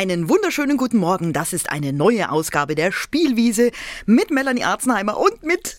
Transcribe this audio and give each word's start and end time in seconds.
Einen 0.00 0.30
wunderschönen 0.30 0.78
guten 0.78 0.96
Morgen. 0.96 1.34
Das 1.34 1.52
ist 1.52 1.68
eine 1.68 1.92
neue 1.92 2.30
Ausgabe 2.30 2.74
der 2.74 2.90
Spielwiese 2.90 3.70
mit 4.06 4.30
Melanie 4.30 4.64
Arzenheimer 4.64 5.18
und 5.18 5.42
mit 5.42 5.78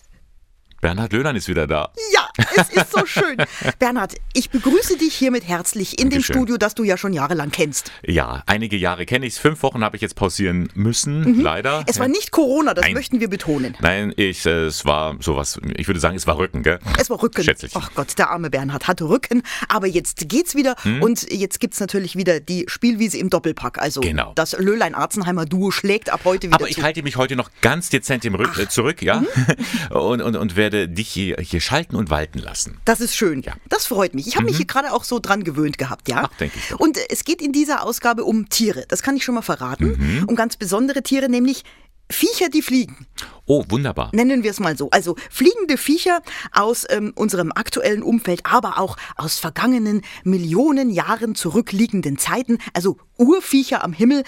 Bernhard 0.82 1.12
Löhnern 1.12 1.36
ist 1.36 1.46
wieder 1.48 1.68
da. 1.68 1.92
Ja, 2.12 2.28
es 2.56 2.68
ist 2.70 2.90
so 2.90 3.06
schön. 3.06 3.36
Bernhard, 3.78 4.16
ich 4.34 4.50
begrüße 4.50 4.98
dich 4.98 5.14
hiermit 5.14 5.46
herzlich 5.46 5.92
in 6.00 6.06
dem 6.06 6.14
Dankeschön. 6.14 6.34
Studio, 6.34 6.56
das 6.56 6.74
du 6.74 6.82
ja 6.82 6.96
schon 6.96 7.12
jahrelang 7.12 7.52
kennst. 7.52 7.92
Ja, 8.04 8.42
einige 8.46 8.76
Jahre 8.76 9.06
kenne 9.06 9.26
ich 9.26 9.34
es. 9.34 9.38
Fünf 9.38 9.62
Wochen 9.62 9.84
habe 9.84 9.94
ich 9.94 10.02
jetzt 10.02 10.16
pausieren 10.16 10.68
müssen, 10.74 11.40
leider. 11.40 11.78
Mhm. 11.82 11.84
Es 11.86 12.00
war 12.00 12.08
nicht 12.08 12.32
Corona, 12.32 12.74
das 12.74 12.84
Nein. 12.84 12.94
möchten 12.94 13.20
wir 13.20 13.30
betonen. 13.30 13.76
Nein, 13.80 14.12
ich, 14.16 14.44
es 14.44 14.84
war 14.84 15.14
sowas, 15.20 15.60
ich 15.76 15.86
würde 15.86 16.00
sagen, 16.00 16.16
es 16.16 16.26
war 16.26 16.36
Rücken, 16.36 16.64
gell? 16.64 16.80
Es 16.98 17.08
war 17.10 17.22
Rücken. 17.22 17.44
Schätzlich. 17.44 17.70
Ach 17.76 17.92
Gott, 17.94 18.18
der 18.18 18.30
arme 18.30 18.50
Bernhard 18.50 18.88
hatte 18.88 19.08
Rücken. 19.08 19.44
Aber 19.68 19.86
jetzt 19.86 20.28
geht's 20.28 20.56
wieder 20.56 20.74
Hm? 20.82 21.00
und 21.00 21.30
jetzt 21.32 21.60
gibt's 21.60 21.78
natürlich 21.78 22.16
wieder 22.16 22.40
die 22.40 22.64
Spielwiese 22.66 23.18
im 23.18 23.30
Doppelpack. 23.30 23.78
Also 23.78 24.00
Genau. 24.00 24.32
das 24.34 24.58
Löhlein-Arzenheimer-Duo 24.58 25.70
schlägt 25.70 26.10
ab 26.10 26.22
heute 26.24 26.48
wieder 26.48 26.56
Aber 26.56 26.68
ich 26.68 26.74
zu. 26.74 26.82
halte 26.82 27.04
mich 27.04 27.14
heute 27.16 27.36
noch 27.36 27.50
ganz 27.60 27.88
dezent 27.88 28.24
im 28.24 28.34
Rück, 28.34 28.58
äh, 28.58 28.66
zurück, 28.68 29.00
ja? 29.00 29.20
Mhm. 29.20 29.26
und, 29.96 30.22
und, 30.22 30.34
und 30.34 30.56
werde 30.56 30.71
dich 30.72 31.08
hier, 31.08 31.36
hier 31.40 31.60
schalten 31.60 31.96
und 31.96 32.10
walten 32.10 32.38
lassen. 32.38 32.78
Das 32.84 33.00
ist 33.00 33.14
schön. 33.14 33.42
Ja. 33.42 33.54
Mhm. 33.54 33.60
Das 33.68 33.86
freut 33.86 34.14
mich. 34.14 34.26
Ich 34.26 34.36
habe 34.36 34.46
mich 34.46 34.56
hier 34.56 34.66
gerade 34.66 34.92
auch 34.92 35.04
so 35.04 35.18
dran 35.18 35.44
gewöhnt 35.44 35.78
gehabt, 35.78 36.08
ja? 36.08 36.28
Ach, 36.30 36.36
denke 36.38 36.58
ich 36.58 36.68
doch. 36.68 36.80
Und 36.80 36.98
äh, 36.98 37.06
es 37.10 37.24
geht 37.24 37.40
in 37.42 37.52
dieser 37.52 37.84
Ausgabe 37.84 38.24
um 38.24 38.48
Tiere. 38.48 38.84
Das 38.88 39.02
kann 39.02 39.16
ich 39.16 39.24
schon 39.24 39.34
mal 39.34 39.42
verraten. 39.42 39.96
Mhm. 39.98 40.24
Um 40.28 40.36
ganz 40.36 40.56
besondere 40.56 41.02
Tiere, 41.02 41.28
nämlich 41.28 41.64
Viecher, 42.10 42.48
die 42.48 42.62
fliegen. 42.62 43.06
Oh, 43.46 43.64
wunderbar. 43.68 44.10
Nennen 44.12 44.42
wir 44.42 44.50
es 44.50 44.60
mal 44.60 44.76
so. 44.76 44.90
Also 44.90 45.16
fliegende 45.30 45.76
Viecher 45.76 46.20
aus 46.52 46.84
ähm, 46.90 47.12
unserem 47.14 47.52
aktuellen 47.52 48.02
Umfeld, 48.02 48.42
aber 48.44 48.78
auch 48.78 48.96
aus 49.16 49.38
vergangenen 49.38 50.02
Millionen 50.22 50.90
Jahren 50.90 51.34
zurückliegenden 51.34 52.18
Zeiten. 52.18 52.58
Also 52.74 52.98
Urviecher 53.18 53.82
am 53.82 53.92
Himmel, 53.92 54.24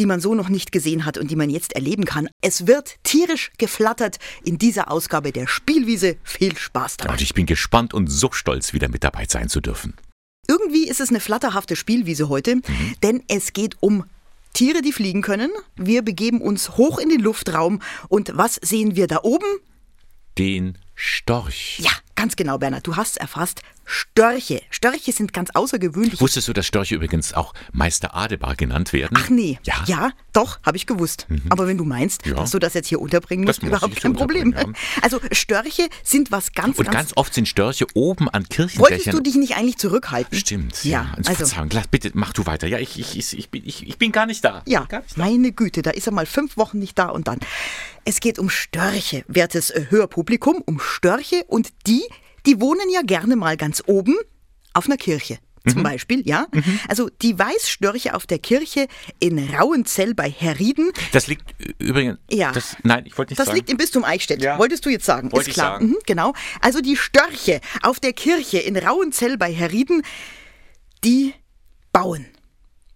die 0.00 0.06
man 0.06 0.18
so 0.20 0.34
noch 0.34 0.48
nicht 0.48 0.72
gesehen 0.72 1.04
hat 1.04 1.18
und 1.18 1.30
die 1.30 1.36
man 1.36 1.50
jetzt 1.50 1.74
erleben 1.74 2.06
kann. 2.06 2.28
Es 2.40 2.66
wird 2.66 2.96
tierisch 3.04 3.52
geflattert 3.58 4.18
in 4.42 4.56
dieser 4.56 4.90
Ausgabe 4.90 5.30
der 5.30 5.46
Spielwiese. 5.46 6.16
Viel 6.24 6.56
Spaß 6.56 6.96
dabei. 6.96 7.12
Und 7.12 7.20
ich 7.20 7.34
bin 7.34 7.44
gespannt 7.44 7.92
und 7.92 8.06
so 8.08 8.32
stolz, 8.32 8.72
wieder 8.72 8.88
mit 8.88 9.04
dabei 9.04 9.26
sein 9.28 9.50
zu 9.50 9.60
dürfen. 9.60 9.94
Irgendwie 10.48 10.88
ist 10.88 11.00
es 11.00 11.10
eine 11.10 11.20
flatterhafte 11.20 11.76
Spielwiese 11.76 12.30
heute, 12.30 12.56
Mhm. 12.56 12.62
denn 13.02 13.22
es 13.28 13.52
geht 13.52 13.76
um 13.80 14.04
Tiere, 14.54 14.80
die 14.80 14.92
fliegen 14.92 15.20
können. 15.20 15.50
Wir 15.76 16.00
begeben 16.02 16.40
uns 16.40 16.70
hoch 16.78 16.98
in 16.98 17.10
den 17.10 17.20
Luftraum 17.20 17.82
und 18.08 18.32
was 18.34 18.54
sehen 18.62 18.96
wir 18.96 19.06
da 19.06 19.20
oben? 19.22 19.44
Den 20.38 20.78
Storch. 20.94 21.78
Ja, 21.80 21.90
ganz 22.20 22.36
genau, 22.36 22.58
Bernhard, 22.58 22.86
du 22.86 22.96
hast 22.96 23.16
erfasst. 23.16 23.62
Störche. 23.86 24.60
Störche 24.70 25.10
sind 25.10 25.32
ganz 25.32 25.50
außergewöhnlich. 25.52 26.20
Wusstest 26.20 26.46
du, 26.46 26.52
dass 26.52 26.64
Störche 26.66 26.94
übrigens 26.94 27.32
auch 27.34 27.54
Meister 27.72 28.14
Adebar 28.14 28.54
genannt 28.54 28.92
werden? 28.92 29.16
Ach 29.18 29.30
nee. 29.30 29.58
Ja. 29.64 29.74
Mhm. 29.80 29.84
Ja, 29.86 30.10
doch, 30.32 30.60
habe 30.62 30.76
ich 30.76 30.86
gewusst. 30.86 31.26
Aber 31.48 31.66
wenn 31.66 31.76
du 31.78 31.84
meinst, 31.84 32.24
Ja. 32.26 32.34
dass 32.34 32.50
du 32.52 32.58
das 32.60 32.74
jetzt 32.74 32.86
hier 32.88 33.00
unterbringen 33.00 33.44
musst, 33.44 33.62
muss 33.62 33.68
überhaupt 33.70 33.96
kein 33.96 34.12
Problem. 34.12 34.48
unterbringen, 34.48 34.76
Also 35.02 35.18
Störche 35.32 35.88
sind 36.04 36.30
was 36.30 36.52
ganz, 36.52 36.78
Und 36.78 36.84
ganz... 36.84 36.96
ganz 36.96 37.12
oft 37.16 37.34
sind 37.34 37.48
Störche 37.48 37.86
oben 37.94 38.28
an 38.28 38.42
Wolltest 38.44 38.74
Kirchendächern. 38.76 39.16
du 39.16 39.22
dich 39.22 39.34
nicht 39.36 39.56
eigentlich 39.56 39.78
zurückhalten? 39.78 40.38
Stimmt. 40.38 40.84
Ja, 40.84 41.14
Also, 41.16 41.30
also... 41.56 41.80
Bitte 41.90 42.10
mach 42.14 42.32
du 42.32 42.46
weiter. 42.46 42.68
Ja, 42.68 42.78
ich, 42.78 42.98
ich, 42.98 43.16
ich, 43.16 43.36
ich, 43.36 43.50
bin, 43.50 43.62
ich, 43.66 43.88
ich 43.88 43.98
bin 43.98 44.12
gar 44.12 44.26
nicht 44.26 44.44
da. 44.44 44.62
Ja, 44.66 44.80
nicht 44.80 44.92
da. 44.92 45.02
meine 45.16 45.50
Güte, 45.52 45.82
da 45.82 45.90
ist 45.90 46.06
er 46.06 46.12
mal 46.12 46.26
fünf 46.26 46.56
Wochen 46.56 46.78
nicht 46.78 46.96
da 46.98 47.06
und 47.08 47.26
dann. 47.26 47.40
Es 48.04 48.20
geht 48.20 48.38
um 48.38 48.48
Störche, 48.50 49.24
wertes 49.26 49.70
äh, 49.70 49.86
Hörpublikum, 49.90 50.62
um 50.64 50.78
Störche 50.80 51.44
und 51.48 51.70
die, 51.86 52.02
die 52.46 52.60
wohnen 52.60 52.88
ja 52.92 53.02
gerne 53.02 53.36
mal 53.36 53.56
ganz 53.56 53.82
oben 53.86 54.16
auf 54.72 54.86
einer 54.86 54.96
Kirche. 54.96 55.38
Mhm. 55.64 55.70
Zum 55.72 55.82
Beispiel, 55.82 56.26
ja. 56.26 56.46
Also 56.88 57.10
die 57.20 57.38
Weißstörche 57.38 58.14
auf 58.14 58.26
der 58.26 58.38
Kirche 58.38 58.86
in 59.18 59.38
Rauenzell 59.54 60.14
bei 60.14 60.30
Herrieden, 60.30 60.90
Das 61.12 61.26
liegt 61.26 61.54
übrigens. 61.78 62.18
Ja. 62.30 62.50
Das, 62.52 62.76
nein, 62.82 63.04
ich 63.04 63.18
wollte 63.18 63.32
nicht 63.32 63.40
das 63.40 63.46
sagen. 63.48 63.56
liegt 63.56 63.68
im 63.68 63.76
Bistum 63.76 64.04
Eichstätt. 64.04 64.42
Ja. 64.42 64.58
Wolltest 64.58 64.86
du 64.86 64.88
jetzt 64.90 65.04
sagen? 65.04 65.30
Wollte 65.32 65.50
Ist 65.50 65.54
klar. 65.54 65.72
sagen. 65.74 65.88
Mhm, 65.88 65.98
genau. 66.06 66.32
Also 66.62 66.80
die 66.80 66.96
Störche 66.96 67.60
auf 67.82 68.00
der 68.00 68.14
Kirche 68.14 68.58
in 68.58 68.74
Rauenzell 68.76 69.36
bei 69.36 69.52
Herrieden, 69.52 70.02
die 71.04 71.34
bauen. 71.92 72.26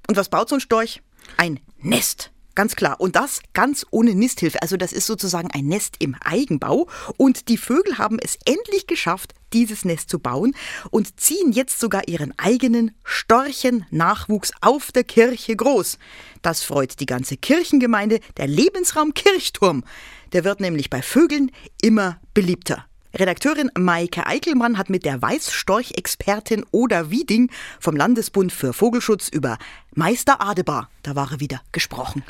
Und 0.09 0.17
was 0.17 0.29
baut 0.31 0.49
so 0.49 0.55
ein 0.57 0.61
Storch? 0.61 1.03
Ein 1.37 1.61
Nest. 1.79 2.31
Ganz 2.55 2.77
klar. 2.77 3.01
Und 3.01 3.17
das 3.17 3.41
ganz 3.53 3.85
ohne 3.91 4.15
Nisthilfe. 4.15 4.63
Also 4.63 4.77
das 4.77 4.93
ist 4.93 5.07
sozusagen 5.07 5.51
ein 5.51 5.67
Nest 5.67 5.97
im 5.99 6.15
Eigenbau. 6.25 6.89
Und 7.17 7.49
die 7.49 7.57
Vögel 7.57 7.99
haben 7.99 8.19
es 8.21 8.39
endlich 8.45 8.87
geschafft, 8.87 9.35
dieses 9.53 9.85
Nest 9.85 10.11
zu 10.11 10.19
bauen 10.19 10.55
und 10.91 11.21
ziehen 11.21 11.53
jetzt 11.53 11.81
sogar 11.81 12.09
ihren 12.09 12.37
eigenen 12.39 12.93
Storchennachwuchs 13.05 14.53
auf 14.61 14.93
der 14.93 15.05
Kirche 15.05 15.57
groß. 15.57 15.99
Das 16.43 16.63
freut 16.63 17.01
die 17.01 17.07
ganze 17.07 17.37
Kirchengemeinde. 17.37 18.21
Der 18.37 18.47
Lebensraum 18.47 19.15
Kirchturm, 19.15 19.85
der 20.33 20.45
wird 20.45 20.61
nämlich 20.61 20.91
bei 20.91 21.03
Vögeln 21.03 21.51
immer 21.81 22.21
beliebter. 22.35 22.87
Redakteurin 23.17 23.71
Maike 23.79 24.27
Eichelmann 24.27 24.77
hat 24.77 24.91
mit 24.91 25.05
der 25.05 25.23
Weißstorch-Expertin 25.23 26.67
Oda 26.73 27.11
Wieding 27.11 27.49
vom 27.79 27.95
Landesbund 27.95 28.53
für 28.53 28.73
Vogelschutz 28.73 29.29
über 29.29 29.59
Meister 29.95 30.41
Adebar, 30.41 30.91
da 31.05 31.15
war 31.15 31.31
er 31.31 31.39
wieder, 31.39 31.61
gesprochen. 31.71 32.25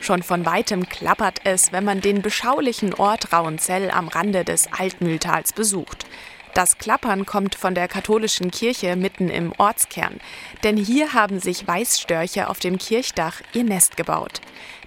Schon 0.00 0.22
von 0.22 0.46
weitem 0.46 0.88
klappert 0.88 1.42
es, 1.44 1.72
wenn 1.72 1.84
man 1.84 2.00
den 2.00 2.22
beschaulichen 2.22 2.94
Ort 2.94 3.34
Rauenzell 3.34 3.90
am 3.90 4.08
Rande 4.08 4.44
des 4.44 4.66
Altmühltals 4.72 5.52
besucht. 5.52 6.06
Das 6.54 6.78
Klappern 6.78 7.26
kommt 7.26 7.56
von 7.56 7.74
der 7.74 7.88
katholischen 7.88 8.52
Kirche 8.52 8.94
mitten 8.94 9.28
im 9.28 9.52
Ortskern, 9.58 10.20
denn 10.62 10.76
hier 10.76 11.12
haben 11.12 11.40
sich 11.40 11.66
Weißstörche 11.66 12.48
auf 12.48 12.60
dem 12.60 12.78
Kirchdach 12.78 13.40
ihr 13.54 13.64
Nest 13.64 13.96
gebaut. 13.96 14.40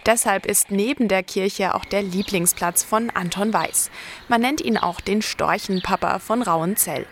Deshalb 0.05 0.45
ist 0.45 0.71
neben 0.71 1.09
der 1.09 1.23
Kirche 1.23 1.75
auch 1.75 1.83
der 1.83 2.03
Lieblingsplatz 2.03 2.85
von 2.85 3.09
Anton 3.09 3.51
Weiß. 3.51 3.91
Man 4.29 4.39
nennt 4.39 4.61
ihn 4.61 4.77
auch 4.77 5.01
den 5.01 5.21
Storchenpapa 5.21 6.19
von 6.19 6.41
Rauenzell. 6.41 7.05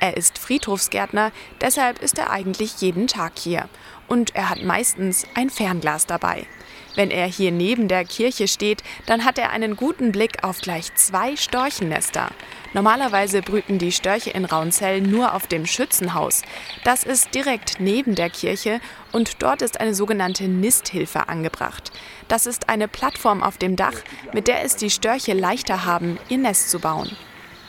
Er 0.00 0.18
ist 0.18 0.36
Friedhofsgärtner, 0.36 1.32
deshalb 1.62 2.02
ist 2.02 2.18
er 2.18 2.30
eigentlich 2.30 2.82
jeden 2.82 3.06
Tag 3.06 3.38
hier. 3.38 3.70
Und 4.06 4.34
er 4.34 4.50
hat 4.50 4.62
meistens 4.62 5.26
ein 5.34 5.48
Fernglas 5.48 6.04
dabei. 6.04 6.46
Wenn 6.94 7.10
er 7.10 7.26
hier 7.26 7.50
neben 7.50 7.88
der 7.88 8.04
Kirche 8.04 8.48
steht, 8.48 8.82
dann 9.06 9.24
hat 9.24 9.38
er 9.38 9.50
einen 9.50 9.76
guten 9.76 10.12
Blick 10.12 10.44
auf 10.44 10.60
gleich 10.60 10.94
zwei 10.94 11.36
Storchennester. 11.36 12.30
Normalerweise 12.72 13.42
brüten 13.42 13.78
die 13.78 13.92
Störche 13.92 14.30
in 14.30 14.44
Rauenzell 14.44 15.00
nur 15.00 15.34
auf 15.34 15.46
dem 15.46 15.66
Schützenhaus. 15.66 16.42
Das 16.82 17.04
ist 17.04 17.34
direkt 17.34 17.80
neben 17.80 18.14
der 18.14 18.30
Kirche 18.30 18.80
und 19.12 19.42
dort 19.42 19.62
ist 19.62 19.80
eine 19.80 19.94
sogenannte 19.94 20.48
Nisthilfe 20.48 21.28
angebracht. 21.28 21.92
Das 22.28 22.46
ist 22.46 22.68
eine 22.68 22.88
Plattform 22.88 23.42
auf 23.42 23.58
dem 23.58 23.76
Dach, 23.76 23.94
mit 24.32 24.48
der 24.48 24.64
es 24.64 24.76
die 24.76 24.90
Störche 24.90 25.34
leichter 25.34 25.84
haben, 25.84 26.18
ihr 26.28 26.38
Nest 26.38 26.70
zu 26.70 26.80
bauen. 26.80 27.10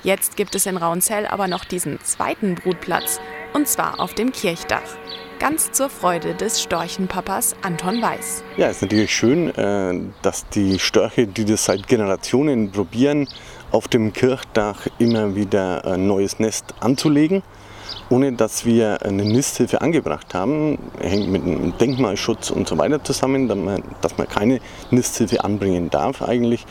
Jetzt 0.03 0.37
gibt 0.37 0.53
es 0.53 0.67
in 0.67 0.77
Rauenzell 0.77 1.25
aber 1.25 1.47
noch 1.47 1.65
diesen 1.65 1.99
zweiten 2.03 2.55
Brutplatz, 2.55 3.19
und 3.55 3.69
zwar 3.69 4.01
auf 4.01 4.13
dem 4.13 4.33
Kirchdach. 4.33 4.83
Ganz 5.39 5.71
zur 5.71 5.89
Freude 5.89 6.35
des 6.35 6.61
Storchenpapas 6.61 7.55
Anton 7.61 8.01
Weiß. 8.01 8.43
Ja, 8.57 8.67
es 8.67 8.77
ist 8.77 8.81
natürlich 8.83 9.15
schön, 9.15 9.49
äh, 9.55 10.11
dass 10.21 10.47
die 10.49 10.77
Störche, 10.77 11.25
die 11.25 11.45
das 11.45 11.65
seit 11.65 11.87
Generationen 11.87 12.71
probieren, 12.71 13.27
auf 13.71 13.87
dem 13.87 14.11
Kirchdach 14.13 14.87
immer 14.99 15.35
wieder 15.35 15.85
ein 15.85 16.05
neues 16.05 16.39
Nest 16.39 16.73
anzulegen, 16.81 17.43
ohne 18.09 18.33
dass 18.33 18.65
wir 18.65 19.01
eine 19.03 19.25
Nisthilfe 19.25 19.81
angebracht 19.81 20.33
haben. 20.33 20.77
Hängt 20.99 21.29
mit 21.29 21.45
dem 21.45 21.77
Denkmalschutz 21.77 22.49
und 22.49 22.67
so 22.67 22.77
weiter 22.77 23.03
zusammen, 23.03 23.47
dass 23.47 23.57
man, 23.57 23.83
dass 24.01 24.17
man 24.17 24.27
keine 24.27 24.59
Nisthilfe 24.91 25.43
anbringen 25.43 25.89
darf 25.89 26.21
eigentlich. 26.21 26.65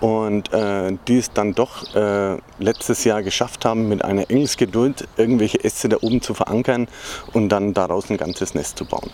Und 0.00 0.52
äh, 0.52 0.96
die 1.08 1.18
es 1.18 1.32
dann 1.32 1.54
doch 1.54 1.94
äh, 1.94 2.38
letztes 2.58 3.04
Jahr 3.04 3.22
geschafft 3.22 3.64
haben, 3.64 3.88
mit 3.88 4.02
einer 4.04 4.30
Engelsgeduld 4.30 5.06
irgendwelche 5.16 5.62
Äste 5.62 5.90
da 5.90 5.98
oben 6.00 6.22
zu 6.22 6.32
verankern 6.32 6.88
und 7.34 7.50
dann 7.50 7.74
daraus 7.74 8.08
ein 8.08 8.16
ganzes 8.16 8.54
Nest 8.54 8.78
zu 8.78 8.86
bauen. 8.86 9.10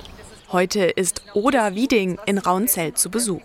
Heute 0.52 0.84
ist 0.84 1.22
Oda 1.34 1.74
Wieding 1.74 2.18
in 2.24 2.38
Rauenzell 2.38 2.94
zu 2.94 3.10
Besuch. 3.10 3.42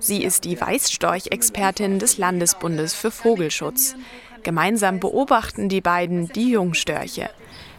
Sie 0.00 0.24
ist 0.24 0.44
die 0.44 0.60
Weißstorch-Expertin 0.60 2.00
des 2.00 2.18
Landesbundes 2.18 2.92
für 2.92 3.12
Vogelschutz. 3.12 3.94
Gemeinsam 4.42 4.98
beobachten 4.98 5.68
die 5.68 5.80
beiden 5.80 6.28
die 6.32 6.50
Jungstörche. 6.50 7.30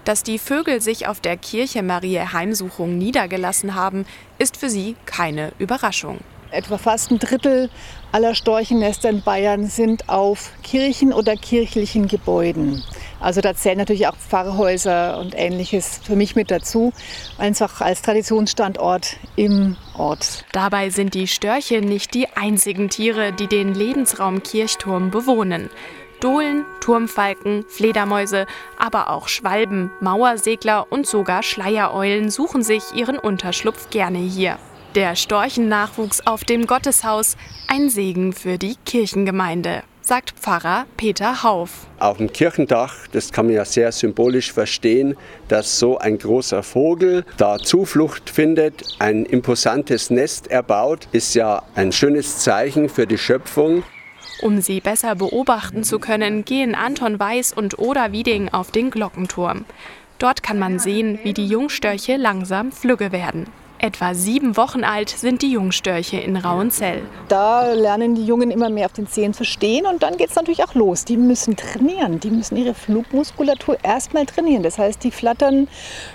Dass 0.05 0.23
die 0.23 0.39
Vögel 0.39 0.81
sich 0.81 1.07
auf 1.07 1.19
der 1.19 1.37
Kirche 1.37 1.83
Mariä 1.83 2.33
Heimsuchung 2.33 2.97
niedergelassen 2.97 3.75
haben, 3.75 4.05
ist 4.39 4.57
für 4.57 4.69
sie 4.69 4.95
keine 5.05 5.51
Überraschung. 5.59 6.19
Etwa 6.49 6.77
fast 6.77 7.11
ein 7.11 7.19
Drittel 7.19 7.69
aller 8.11 8.35
Storchennester 8.35 9.09
in 9.09 9.21
Bayern 9.21 9.67
sind 9.67 10.09
auf 10.09 10.51
Kirchen 10.63 11.13
oder 11.13 11.37
kirchlichen 11.37 12.07
Gebäuden. 12.07 12.83
Also 13.21 13.39
da 13.39 13.55
zählen 13.55 13.77
natürlich 13.77 14.07
auch 14.07 14.17
Pfarrhäuser 14.17 15.19
und 15.19 15.33
ähnliches 15.37 16.01
für 16.03 16.15
mich 16.15 16.35
mit 16.35 16.51
dazu, 16.51 16.91
einfach 17.37 17.79
als 17.79 18.01
Traditionsstandort 18.01 19.17
im 19.37 19.77
Ort. 19.95 20.43
Dabei 20.51 20.89
sind 20.89 21.13
die 21.13 21.27
Störche 21.27 21.79
nicht 21.79 22.15
die 22.15 22.27
einzigen 22.27 22.89
Tiere, 22.89 23.31
die 23.31 23.47
den 23.47 23.73
Lebensraum 23.73 24.43
Kirchturm 24.43 25.11
bewohnen. 25.11 25.69
Dohlen, 26.21 26.65
Turmfalken, 26.79 27.65
Fledermäuse, 27.67 28.45
aber 28.77 29.09
auch 29.09 29.27
Schwalben, 29.27 29.91
Mauersegler 29.99 30.87
und 30.89 31.05
sogar 31.05 31.43
Schleiereulen 31.43 32.29
suchen 32.29 32.63
sich 32.63 32.83
ihren 32.95 33.17
Unterschlupf 33.17 33.89
gerne 33.89 34.19
hier. 34.19 34.57
Der 34.95 35.15
Storchennachwuchs 35.15 36.25
auf 36.25 36.43
dem 36.43 36.67
Gotteshaus, 36.67 37.37
ein 37.67 37.89
Segen 37.89 38.33
für 38.33 38.57
die 38.57 38.75
Kirchengemeinde 38.85 39.83
sagt 40.01 40.31
Pfarrer 40.31 40.85
Peter 40.97 41.43
Hauf. 41.43 41.87
Auf 41.99 42.17
dem 42.17 42.33
Kirchendach, 42.33 43.07
das 43.11 43.31
kann 43.31 43.45
man 43.45 43.55
ja 43.55 43.65
sehr 43.65 43.91
symbolisch 43.91 44.51
verstehen, 44.51 45.15
dass 45.47 45.79
so 45.79 45.97
ein 45.99 46.17
großer 46.17 46.63
Vogel 46.63 47.23
da 47.37 47.57
Zuflucht 47.59 48.29
findet, 48.29 48.83
ein 48.99 49.25
imposantes 49.25 50.09
Nest 50.09 50.47
erbaut, 50.47 51.07
ist 51.11 51.35
ja 51.35 51.63
ein 51.75 51.91
schönes 51.91 52.39
Zeichen 52.39 52.89
für 52.89 53.07
die 53.07 53.17
Schöpfung. 53.17 53.83
Um 54.41 54.59
sie 54.59 54.81
besser 54.81 55.13
beobachten 55.13 55.83
zu 55.83 55.99
können, 55.99 56.45
gehen 56.45 56.73
Anton 56.73 57.19
Weiß 57.19 57.53
und 57.53 57.77
Oda 57.77 58.11
Wieding 58.11 58.49
auf 58.49 58.71
den 58.71 58.89
Glockenturm. 58.89 59.65
Dort 60.17 60.41
kann 60.41 60.57
man 60.57 60.79
sehen, 60.79 61.19
wie 61.21 61.33
die 61.33 61.45
Jungstörche 61.45 62.17
langsam 62.17 62.71
flügge 62.71 63.11
werden. 63.11 63.45
Etwa 63.77 64.15
sieben 64.15 64.57
Wochen 64.57 64.83
alt 64.83 65.09
sind 65.09 65.43
die 65.43 65.51
Jungstörche 65.51 66.17
in 66.17 66.37
Rauenzell. 66.37 67.03
Da 67.27 67.71
lernen 67.73 68.15
die 68.15 68.25
Jungen 68.25 68.49
immer 68.49 68.69
mehr 68.69 68.87
auf 68.87 68.93
den 68.93 69.07
Zehen 69.07 69.33
zu 69.33 69.43
stehen 69.43 69.85
und 69.85 70.01
dann 70.01 70.17
geht 70.17 70.29
es 70.31 70.35
natürlich 70.35 70.63
auch 70.63 70.73
los. 70.73 71.05
Die 71.05 71.17
müssen 71.17 71.55
trainieren, 71.55 72.19
die 72.19 72.31
müssen 72.31 72.57
ihre 72.57 72.73
Flugmuskulatur 72.73 73.77
erstmal 73.83 74.25
trainieren. 74.25 74.63
Das 74.63 74.79
heißt, 74.79 75.03
die 75.03 75.11
flattern 75.11 75.67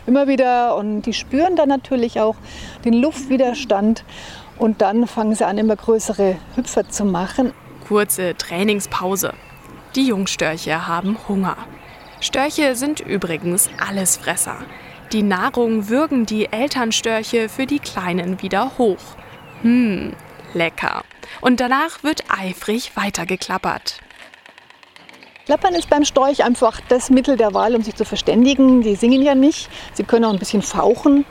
immer 0.07 0.27
wieder 0.27 0.77
und 0.77 1.03
die 1.03 1.13
spüren 1.13 1.55
dann 1.55 1.69
natürlich 1.69 2.19
auch 2.19 2.37
den 2.85 2.95
Luftwiderstand 2.95 4.05
und 4.59 4.81
dann 4.83 5.07
fangen 5.07 5.35
sie 5.35 5.47
an, 5.47 5.59
immer 5.59 5.77
größere 5.77 6.37
Hüpfer 6.57 6.89
zu 6.89 7.05
machen. 7.05 7.53
Kurze 7.87 8.35
Trainingspause. 8.37 9.33
Die 9.95 10.09
Jungstörche 10.09 10.89
haben 10.89 11.17
Hunger. 11.29 11.57
Störche 12.21 12.75
sind 12.75 12.99
übrigens 12.99 13.71
Allesfresser. 13.79 14.57
Die 15.13 15.23
Nahrung 15.23 15.89
würgen 15.89 16.27
die 16.27 16.53
Elternstörche 16.53 17.49
für 17.49 17.65
die 17.65 17.79
Kleinen 17.79 18.43
wieder 18.43 18.77
hoch. 18.77 18.99
Hm, 19.63 20.15
lecker. 20.53 21.05
Und 21.41 21.61
danach 21.61 22.03
wird 22.03 22.25
eifrig 22.29 22.97
weitergeklappert. 22.97 24.01
Klappern 25.47 25.77
ist 25.77 25.89
beim 25.89 26.05
Storch 26.05 26.43
einfach 26.43 26.81
das 26.89 27.09
Mittel 27.09 27.37
der 27.37 27.55
Wahl, 27.55 27.77
um 27.77 27.83
sich 27.83 27.95
zu 27.95 28.05
verständigen. 28.05 28.83
Die 28.83 28.97
singen 28.97 29.23
ja 29.23 29.37
nicht, 29.37 29.69
sie 29.93 30.03
können 30.03 30.25
auch 30.25 30.33
ein 30.33 30.41
bisschen 30.41 30.61
fauchen. 30.61 31.25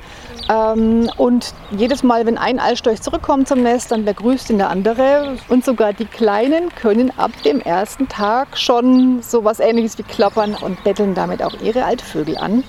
Ähm, 0.50 1.12
und 1.18 1.54
jedes 1.72 2.02
Mal, 2.02 2.26
wenn 2.26 2.38
ein 2.38 2.58
Eistorch 2.58 3.02
zurückkommt 3.02 3.50
zum 3.50 3.62
Nest, 3.62 3.92
dann 3.92 4.06
begrüßt 4.06 4.52
ihn 4.52 4.58
der 4.58 4.70
andere. 4.70 5.36
Und 5.50 5.66
sogar 5.66 5.92
die 5.92 6.06
Kleinen 6.06 6.74
können 6.76 7.12
ab 7.18 7.32
dem 7.44 7.60
ersten 7.60 8.08
Tag 8.08 8.58
schon 8.58 9.22
so 9.22 9.44
was 9.44 9.60
Ähnliches 9.60 9.98
wie 9.98 10.04
klappern 10.04 10.56
und 10.56 10.82
betteln 10.86 11.14
damit 11.14 11.44
auch 11.44 11.60
ihre 11.62 11.84
Altvögel 11.84 12.38
an. 12.38 12.64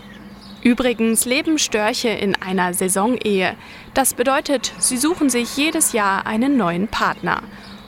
Übrigens 0.62 1.26
leben 1.26 1.58
Störche 1.58 2.08
in 2.08 2.34
einer 2.42 2.74
Saisonehe. 2.74 3.54
Das 3.94 4.14
bedeutet, 4.14 4.72
sie 4.78 4.96
suchen 4.96 5.30
sich 5.30 5.56
jedes 5.56 5.92
Jahr 5.92 6.26
einen 6.26 6.56
neuen 6.56 6.88
Partner. 6.88 7.40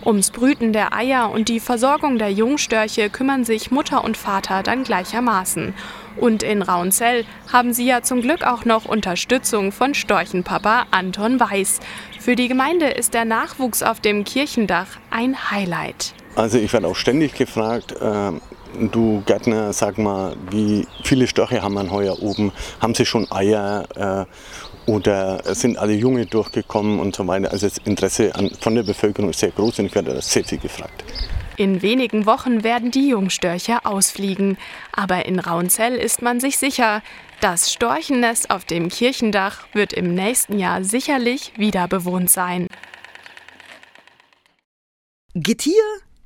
Ums 0.09 0.31
Brüten 0.31 0.73
der 0.73 0.95
Eier 0.95 1.31
und 1.31 1.51
die 1.51 1.61
Versorgung 1.61 2.17
der 2.17 2.33
Jungstörche 2.33 3.11
kümmern 3.11 3.45
sich 3.45 3.71
Mutter 3.71 4.03
und 4.03 4.17
Vater 4.17 4.63
dann 4.63 4.83
gleichermaßen. 4.83 5.75
Und 6.17 6.43
in 6.43 6.63
Rauenzell 6.63 7.27
haben 7.53 7.75
sie 7.75 7.85
ja 7.85 8.01
zum 8.01 8.23
Glück 8.23 8.43
auch 8.43 8.65
noch 8.65 8.87
Unterstützung 8.87 9.71
von 9.71 9.93
Storchenpapa 9.93 10.87
Anton 10.93 11.39
Weiß. 11.39 11.81
Für 12.19 12.37
die 12.37 12.49
Gemeinde 12.49 12.87
ist 12.87 13.13
der 13.13 13.27
Nachwuchs 13.27 13.83
auf 13.83 14.01
dem 14.01 14.25
Kirchendach 14.25 14.87
ein 15.11 15.51
Highlight. 15.51 16.15
Also 16.37 16.57
ich 16.57 16.73
werde 16.73 16.87
auch 16.87 16.97
ständig 16.97 17.35
gefragt, 17.35 17.93
äh, 18.01 18.33
Du 18.93 19.23
Gärtner, 19.27 19.73
sag 19.73 19.99
mal, 19.99 20.37
wie 20.51 20.87
viele 21.03 21.27
Störche 21.27 21.63
haben 21.63 21.75
wir 21.75 21.91
heuer 21.91 22.23
oben? 22.23 22.53
Haben 22.81 22.95
sie 22.95 23.07
schon 23.07 23.27
Eier 23.31 23.87
äh, 23.97 24.68
oder 24.89 25.43
sind 25.55 25.79
alle 25.79 25.93
Junge 25.93 26.27
durchgekommen 26.27 26.99
und 26.99 27.15
so 27.15 27.27
weiter? 27.27 27.53
Also 27.53 27.69
das 27.69 27.79
Interesse 27.85 28.35
an, 28.35 28.51
von 28.59 28.75
der 28.75 28.83
Bevölkerung 28.83 29.31
ist 29.31 29.41
sehr 29.41 29.51
groß 29.51 29.81
und 29.81 29.87
ich 29.87 29.95
werde 29.95 30.21
sehr 30.23 30.45
viel 30.45 30.59
gefragt. 30.59 31.05
In 31.57 31.83
wenigen 31.83 32.25
Wochen 32.25 32.65
werden 32.65 32.91
die 32.91 33.09
Jungstörche 33.09 33.85
ausfliegen. 33.85 34.57
Aber 34.93 35.27
in 35.27 35.41
Rauenzell 35.41 35.95
ist 35.95 36.23
man 36.23 36.41
sich 36.41 36.57
sicher, 36.57 37.03
das 37.41 37.73
Storchennest 37.73 38.51
auf 38.51 38.65
dem 38.65 38.89
Kirchendach 38.89 39.67
wird 39.75 39.93
im 39.93 40.15
nächsten 40.15 40.59
Jahr 40.59 40.83
sicherlich 40.83 41.53
wieder 41.57 41.87
bewohnt 41.87 42.31
sein. 42.31 42.69
Getier, 45.35 45.83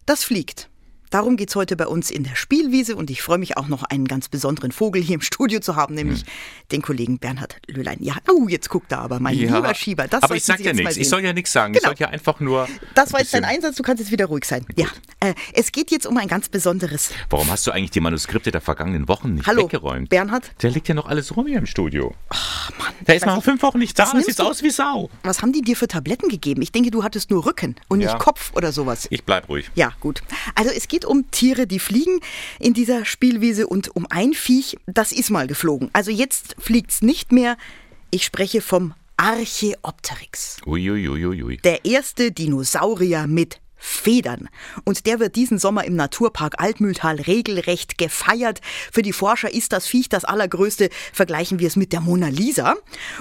das 0.07 0.23
fliegt. 0.23 0.69
Darum 1.13 1.37
geht 1.37 1.51
es 1.51 1.57
heute 1.57 1.77
bei 1.77 1.87
uns 1.87 2.11
in 2.11 2.25
der 2.25 2.37
Spielwiese 2.37 2.97
und 2.97 3.11
ich 3.11 3.21
freue 3.21 3.37
mich 3.37 3.59
auch 3.59 3.69
noch 3.69 3.83
einen 3.83 4.09
ganz 4.09 4.31
besonderen 4.31 4.73
Vogel 4.73 5.03
hier 5.03 5.17
im 5.17 5.21
Studio 5.21 5.61
zu 5.61 5.77
haben, 5.77 5.95
nämlich 5.95 6.21
hm. 6.21 6.27
den 6.73 6.81
Kollegen 6.81 7.19
Bernhard 7.19 7.57
Löhlein. 7.67 7.99
Ja, 8.01 8.15
oh, 8.31 8.49
jetzt 8.49 8.71
guckt 8.71 8.91
er 8.93 9.01
aber, 9.01 9.21
mein 9.21 9.37
ja, 9.37 9.55
lieber 9.55 9.75
Schieber. 9.75 10.09
Das 10.09 10.23
aber 10.23 10.37
ich 10.37 10.45
sag 10.45 10.61
ja 10.61 10.73
nichts, 10.73 10.97
ich 10.97 11.11
soll 11.11 11.23
ja 11.23 11.35
nichts 11.35 11.53
sagen, 11.53 11.75
genau. 11.75 11.93
ich 11.93 11.99
soll 11.99 12.07
ja 12.07 12.11
einfach 12.11 12.41
nur... 12.41 12.67
Das 12.95 13.13
war 13.13 13.21
jetzt 13.21 13.35
dein 13.35 13.45
Einsatz, 13.45 13.77
du 13.77 13.83
kannst 13.83 14.01
jetzt 14.01 14.11
wieder 14.11 14.25
ruhig 14.25 14.47
sein. 14.47 14.65
Gut. 14.65 14.79
Ja, 14.79 14.87
äh, 15.21 15.35
es 15.53 15.71
geht 15.71 15.91
jetzt 15.91 16.07
um 16.07 16.17
ein 16.17 16.29
ganz 16.29 16.49
besonderes... 16.49 17.11
Warum 17.29 17.51
hast 17.51 17.67
du 17.67 17.73
eigentlich 17.73 17.91
die 17.91 18.01
Manuskripte 18.01 18.51
der 18.51 18.63
vergangenen 18.63 19.07
Wochen 19.07 19.35
nicht 19.35 19.47
Hallo, 19.47 19.65
weggeräumt? 19.65 20.09
Bernhard? 20.09 20.51
Der 20.63 20.71
liegt 20.71 20.89
ja 20.89 20.95
noch 20.95 21.05
alles 21.05 21.37
rum 21.37 21.47
hier 21.47 21.59
im 21.59 21.67
Studio. 21.67 22.15
Ach, 22.31 22.71
Mann. 22.79 22.95
Der 23.07 23.17
ist 23.17 23.27
mal 23.27 23.39
fünf 23.43 23.61
Wochen 23.61 23.81
nicht 23.81 23.99
da, 23.99 24.11
das 24.11 24.25
sieht 24.25 24.41
aus 24.41 24.63
wie 24.63 24.71
Sau. 24.71 25.11
Was 25.25 25.43
haben 25.43 25.53
die 25.53 25.61
dir 25.61 25.77
für 25.77 25.89
Tabletten 25.89 26.31
gegeben? 26.31 26.63
Ich 26.63 26.73
denke, 26.73 26.91
du 26.91 27.05
hattest 27.05 27.31
nur 27.31 27.45
Rücken 27.45 27.77
und 27.89 28.01
ja. 28.01 28.15
nicht 28.15 28.19
Kopf 28.19 28.53
oder 28.55 28.73
sowas. 28.73 29.09
Ich 29.11 29.25
bleib 29.25 29.51
ruhig. 29.51 29.71
Ja, 29.75 29.93
gut. 30.01 30.23
Also 30.55 30.71
es 30.71 30.89
geht 30.89 31.02
um 31.05 31.31
Tiere, 31.31 31.67
die 31.67 31.79
fliegen 31.79 32.21
in 32.59 32.75
dieser 32.75 33.05
Spielwiese 33.05 33.67
und 33.67 33.95
um 33.95 34.07
ein 34.11 34.33
Viech, 34.33 34.77
das 34.87 35.13
ist 35.13 35.31
mal 35.31 35.47
geflogen. 35.47 35.91
Also 35.93 36.11
jetzt 36.11 36.57
fliegt's 36.59 37.03
nicht 37.03 37.33
mehr. 37.33 37.57
Ich 38.11 38.25
spreche 38.25 38.61
vom 38.61 38.95
Archeopteryx. 39.17 40.59
Uiuiuiui. 40.67 41.25
Ui, 41.25 41.43
ui. 41.43 41.57
Der 41.59 41.85
erste 41.85 42.33
Dinosaurier 42.33 43.27
mit 43.27 43.62
Federn. 43.85 44.49
Und 44.85 45.07
der 45.07 45.19
wird 45.19 45.35
diesen 45.35 45.59
Sommer 45.59 45.85
im 45.85 45.97
Naturpark 45.97 46.61
Altmühltal 46.63 47.17
regelrecht 47.17 47.99
gefeiert. 47.99 48.61
Für 48.93 49.03
die 49.03 49.13
Forscher 49.13 49.53
ist 49.53 49.73
das 49.73 49.89
Viech 49.89 50.09
das 50.09 50.25
allergrößte. 50.25 50.89
Vergleichen 51.13 51.59
wir 51.59 51.67
es 51.67 51.75
mit 51.75 51.93
der 51.93 52.01
Mona 52.01 52.29
Lisa. 52.29 52.77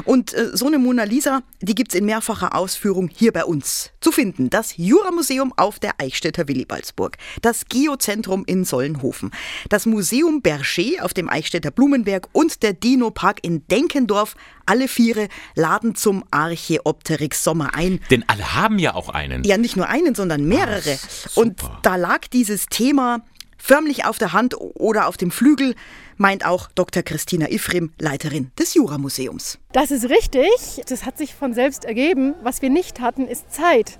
Und 0.05 0.35
äh, 0.35 0.51
so 0.53 0.67
eine 0.67 0.77
Mona 0.77 1.03
Lisa, 1.03 1.41
die 1.61 1.73
gibt's 1.73 1.95
in 1.95 2.05
mehrfacher 2.05 2.55
Ausführung 2.55 3.09
hier 3.11 3.33
bei 3.33 3.43
uns 3.43 3.89
zu 4.01 4.11
finden. 4.11 4.51
Das 4.51 4.77
Juramuseum 4.77 5.51
auf 5.57 5.79
der 5.79 5.99
Eichstätter 5.99 6.47
Willibaldsburg. 6.47 7.17
Das 7.41 7.65
Geozentrum 7.65 8.43
in 8.45 8.63
Sollenhofen. 8.63 9.31
Das 9.69 9.87
Museum 9.87 10.43
Berger 10.43 10.61
auf 11.01 11.15
dem 11.15 11.27
Eichstätter 11.27 11.71
Blumenberg 11.71 12.27
und 12.33 12.61
der 12.61 12.73
Dino-Park 12.73 13.39
in 13.41 13.65
Denkendorf. 13.67 14.35
Alle 14.65 14.87
Viere 14.87 15.27
laden 15.55 15.95
zum 15.95 16.23
Archeopteryx 16.31 17.43
Sommer 17.43 17.75
ein. 17.75 17.99
Denn 18.09 18.23
alle 18.27 18.55
haben 18.55 18.79
ja 18.79 18.93
auch 18.93 19.09
einen. 19.09 19.43
Ja, 19.43 19.57
nicht 19.57 19.77
nur 19.77 19.87
einen, 19.87 20.15
sondern 20.15 20.45
mehrere. 20.45 20.97
Ach, 21.01 21.37
und 21.37 21.61
da 21.81 21.95
lag 21.95 22.27
dieses 22.27 22.67
Thema 22.67 23.21
förmlich 23.61 24.05
auf 24.05 24.17
der 24.17 24.33
Hand 24.33 24.55
oder 24.57 25.07
auf 25.07 25.17
dem 25.17 25.31
Flügel, 25.31 25.75
meint 26.17 26.45
auch 26.45 26.69
Dr. 26.75 27.03
Christina 27.03 27.49
Ifrim, 27.49 27.91
Leiterin 27.99 28.51
des 28.57 28.73
Juramuseums. 28.73 29.59
Das 29.71 29.91
ist 29.91 30.09
richtig. 30.09 30.81
Das 30.87 31.05
hat 31.05 31.17
sich 31.17 31.33
von 31.33 31.53
selbst 31.53 31.85
ergeben. 31.85 32.33
Was 32.43 32.61
wir 32.61 32.69
nicht 32.69 33.01
hatten, 33.01 33.27
ist 33.27 33.51
Zeit. 33.53 33.97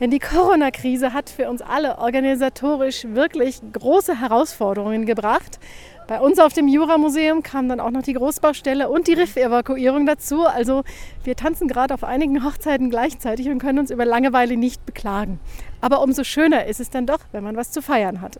Denn 0.00 0.10
die 0.10 0.18
Corona-Krise 0.18 1.12
hat 1.12 1.30
für 1.30 1.48
uns 1.48 1.62
alle 1.62 1.98
organisatorisch 1.98 3.04
wirklich 3.04 3.60
große 3.72 4.20
Herausforderungen 4.20 5.06
gebracht. 5.06 5.58
Bei 6.06 6.20
uns 6.20 6.38
auf 6.38 6.52
dem 6.52 6.68
Jura-Museum 6.68 7.42
kam 7.42 7.68
dann 7.68 7.80
auch 7.80 7.90
noch 7.90 8.02
die 8.02 8.12
Großbaustelle 8.12 8.88
und 8.88 9.08
die 9.08 9.14
Riff-Evakuierung 9.14 10.06
dazu. 10.06 10.46
Also 10.46 10.84
wir 11.24 11.34
tanzen 11.34 11.66
gerade 11.66 11.92
auf 11.94 12.04
einigen 12.04 12.44
Hochzeiten 12.44 12.90
gleichzeitig 12.90 13.48
und 13.48 13.58
können 13.58 13.80
uns 13.80 13.90
über 13.90 14.04
Langeweile 14.04 14.56
nicht 14.56 14.86
beklagen. 14.86 15.40
Aber 15.80 16.02
umso 16.02 16.22
schöner 16.22 16.66
ist 16.66 16.78
es 16.78 16.90
dann 16.90 17.06
doch, 17.06 17.18
wenn 17.32 17.42
man 17.42 17.56
was 17.56 17.72
zu 17.72 17.82
feiern 17.82 18.20
hat. 18.20 18.38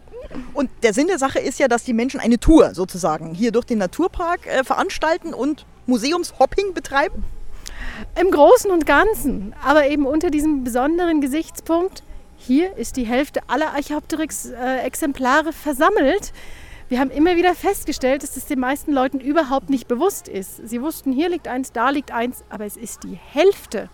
Und 0.54 0.70
der 0.84 0.94
Sinn 0.94 1.08
der 1.08 1.18
Sache 1.18 1.40
ist 1.40 1.58
ja, 1.58 1.66
dass 1.66 1.82
die 1.82 1.92
Menschen 1.92 2.20
eine 2.20 2.38
Tour 2.38 2.72
sozusagen 2.72 3.34
hier 3.34 3.50
durch 3.50 3.64
den 3.64 3.78
Naturpark 3.78 4.46
äh, 4.46 4.62
veranstalten 4.62 5.34
und 5.34 5.66
Museumshopping 5.86 6.72
betreiben. 6.72 7.24
Im 8.20 8.30
Großen 8.30 8.70
und 8.70 8.86
Ganzen, 8.86 9.54
aber 9.64 9.88
eben 9.88 10.06
unter 10.06 10.30
diesem 10.30 10.62
besonderen 10.62 11.20
Gesichtspunkt, 11.20 12.04
hier 12.36 12.76
ist 12.76 12.96
die 12.96 13.04
Hälfte 13.06 13.40
aller 13.48 13.74
Archaeopteryx-Exemplare 13.74 15.52
versammelt. 15.52 16.32
Wir 16.88 17.00
haben 17.00 17.10
immer 17.10 17.34
wieder 17.34 17.56
festgestellt, 17.56 18.22
dass 18.22 18.36
es 18.36 18.46
den 18.46 18.60
meisten 18.60 18.92
Leuten 18.92 19.18
überhaupt 19.18 19.70
nicht 19.70 19.88
bewusst 19.88 20.28
ist. 20.28 20.68
Sie 20.68 20.80
wussten, 20.80 21.10
hier 21.10 21.28
liegt 21.28 21.48
eins, 21.48 21.72
da 21.72 21.90
liegt 21.90 22.12
eins, 22.12 22.44
aber 22.48 22.64
es 22.64 22.76
ist 22.76 23.02
die 23.02 23.16
Hälfte. 23.16 23.88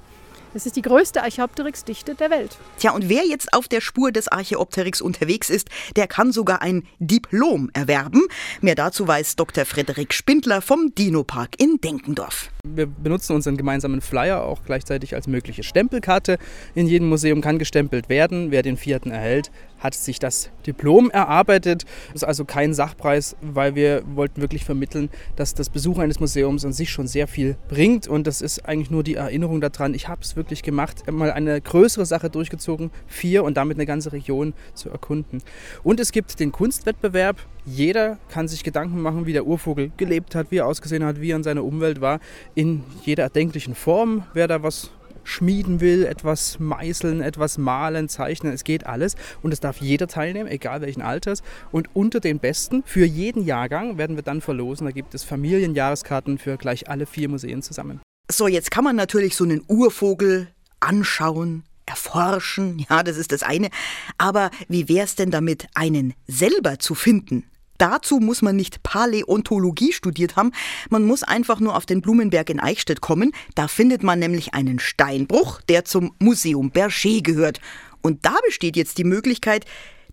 Das 0.54 0.66
ist 0.66 0.76
die 0.76 0.82
größte 0.82 1.23
Archaeopteryx-Dichte 1.23 2.14
der 2.14 2.28
Welt. 2.28 2.59
Tja, 2.78 2.90
und 2.90 3.09
wer 3.09 3.25
jetzt 3.26 3.54
auf 3.54 3.68
der 3.68 3.80
Spur 3.80 4.12
des 4.12 4.28
Archaeopteryx 4.28 5.00
unterwegs 5.00 5.49
ist, 5.49 5.71
der 5.97 6.06
kann 6.06 6.30
sogar 6.30 6.61
ein 6.61 6.82
Diplom 6.99 7.71
erwerben. 7.73 8.23
Mehr 8.61 8.75
dazu 8.75 9.09
weiß 9.09 9.37
Dr. 9.37 9.64
Frederik 9.64 10.12
Spindler 10.12 10.61
vom 10.61 10.94
Dino-Park 10.94 11.59
in 11.59 11.78
Denkendorf. 11.80 12.50
Wir 12.64 12.87
benutzen 12.87 13.35
unseren 13.35 13.56
gemeinsamen 13.56 14.02
Flyer 14.02 14.44
auch 14.44 14.62
gleichzeitig 14.64 15.14
als 15.14 15.26
mögliche 15.26 15.62
Stempelkarte. 15.62 16.38
In 16.75 16.87
jedem 16.87 17.09
Museum 17.09 17.40
kann 17.40 17.59
gestempelt 17.59 18.11
werden. 18.11 18.50
Wer 18.50 18.62
den 18.62 18.76
vierten 18.76 19.11
erhält, 19.11 19.50
hat 19.78 19.94
sich 19.94 20.18
das 20.18 20.50
Diplom 20.66 21.11
erarbeitet. 21.11 21.85
Das 22.12 22.23
ist 22.23 22.25
also 22.25 22.44
kein 22.44 22.73
Sachpreis, 22.73 23.37
weil 23.40 23.75
wir 23.75 24.02
wollten 24.14 24.40
wirklich 24.40 24.64
vermitteln, 24.64 25.11
dass 25.35 25.54
das 25.54 25.71
Besuch 25.71 25.99
eines 25.99 26.21
Museums 26.21 26.64
an 26.64 26.73
sich 26.73 26.90
schon 26.90 27.09
sehr 27.09 27.26
viel 27.26 27.56
bringt. 27.68 28.06
Und 28.06 28.26
das 28.26 28.42
ist 28.42 28.64
eigentlich 28.66 28.90
nur 28.90 29.02
die 29.02 29.14
Erinnerung 29.14 29.61
daran, 29.61 29.94
ich 29.94 30.09
habe 30.09 30.21
es 30.23 30.37
wirklich 30.37 30.41
gemacht, 30.62 31.11
mal 31.11 31.30
eine 31.30 31.61
größere 31.61 32.06
Sache 32.06 32.30
durchgezogen, 32.30 32.90
vier 33.06 33.44
und 33.44 33.56
damit 33.56 33.76
eine 33.76 33.87
ganze 33.87 34.12
Region 34.12 34.54
zu 34.75 34.90
erkunden. 34.90 35.42
Und 35.82 36.00
es 36.00 36.12
gibt 36.12 36.40
den 36.40 36.52
Kunstwettbewerb. 36.52 37.37
Jeder 37.64 38.18
kann 38.28 38.49
sich 38.49 38.64
Gedanken 38.64 39.00
machen, 39.00 39.26
wie 39.26 39.32
der 39.32 39.46
Urvogel 39.46 39.92
gelebt 39.96 40.34
hat, 40.34 40.50
wie 40.50 40.58
er 40.58 40.66
ausgesehen 40.66 41.04
hat, 41.04 41.20
wie 41.20 41.30
er 41.30 41.37
in 41.37 41.42
seiner 41.44 41.64
Umwelt 41.64 42.00
war 42.00 42.20
in 42.54 42.82
jeder 43.04 43.25
erdenklichen 43.25 43.75
Form. 43.75 44.25
Wer 44.34 44.49
da 44.49 44.62
was 44.62 44.90
schmieden 45.25 45.80
will, 45.80 46.04
etwas 46.04 46.58
meißeln, 46.58 47.20
etwas 47.20 47.58
malen, 47.58 48.08
zeichnen, 48.08 48.52
es 48.52 48.64
geht 48.64 48.87
alles. 48.87 49.14
Und 49.42 49.52
es 49.52 49.61
darf 49.61 49.80
jeder 49.80 50.08
teilnehmen, 50.08 50.50
egal 50.50 50.80
welchen 50.80 51.02
Alters. 51.02 51.42
Und 51.70 51.88
unter 51.94 52.20
den 52.20 52.38
Besten 52.38 52.82
für 52.84 53.04
jeden 53.04 53.44
Jahrgang 53.44 53.99
werden 53.99 54.16
wir 54.16 54.22
dann 54.22 54.40
verlosen. 54.40 54.87
Da 54.87 54.90
gibt 54.90 55.14
es 55.14 55.25
Familienjahreskarten 55.25 56.38
für 56.38 56.56
gleich 56.56 56.88
alle 56.88 57.06
vier 57.06 57.28
Museen 57.28 57.62
zusammen. 57.62 58.00
So, 58.32 58.48
jetzt 58.48 58.70
kann 58.70 58.82
man 58.82 58.96
natürlich 58.96 59.36
so 59.36 59.44
einen 59.44 59.62
Urvogel 59.68 60.48
anschauen, 60.80 61.64
erforschen, 61.84 62.78
ja, 62.90 63.02
das 63.02 63.18
ist 63.18 63.30
das 63.30 63.42
eine. 63.42 63.68
Aber 64.16 64.50
wie 64.68 64.88
wäre 64.88 65.04
es 65.04 65.16
denn 65.16 65.30
damit, 65.30 65.66
einen 65.74 66.14
selber 66.26 66.78
zu 66.78 66.94
finden? 66.94 67.44
Dazu 67.76 68.20
muss 68.20 68.40
man 68.42 68.56
nicht 68.56 68.82
Paläontologie 68.82 69.92
studiert 69.92 70.36
haben, 70.36 70.52
man 70.88 71.04
muss 71.04 71.24
einfach 71.24 71.60
nur 71.60 71.76
auf 71.76 71.84
den 71.84 72.00
Blumenberg 72.00 72.48
in 72.48 72.60
Eichstätt 72.60 73.00
kommen, 73.00 73.32
da 73.54 73.68
findet 73.68 74.02
man 74.02 74.18
nämlich 74.18 74.54
einen 74.54 74.78
Steinbruch, 74.78 75.60
der 75.62 75.84
zum 75.84 76.14
Museum 76.18 76.70
Berger 76.70 77.20
gehört. 77.22 77.60
Und 78.00 78.24
da 78.24 78.36
besteht 78.46 78.76
jetzt 78.76 78.98
die 78.98 79.04
Möglichkeit, 79.04 79.66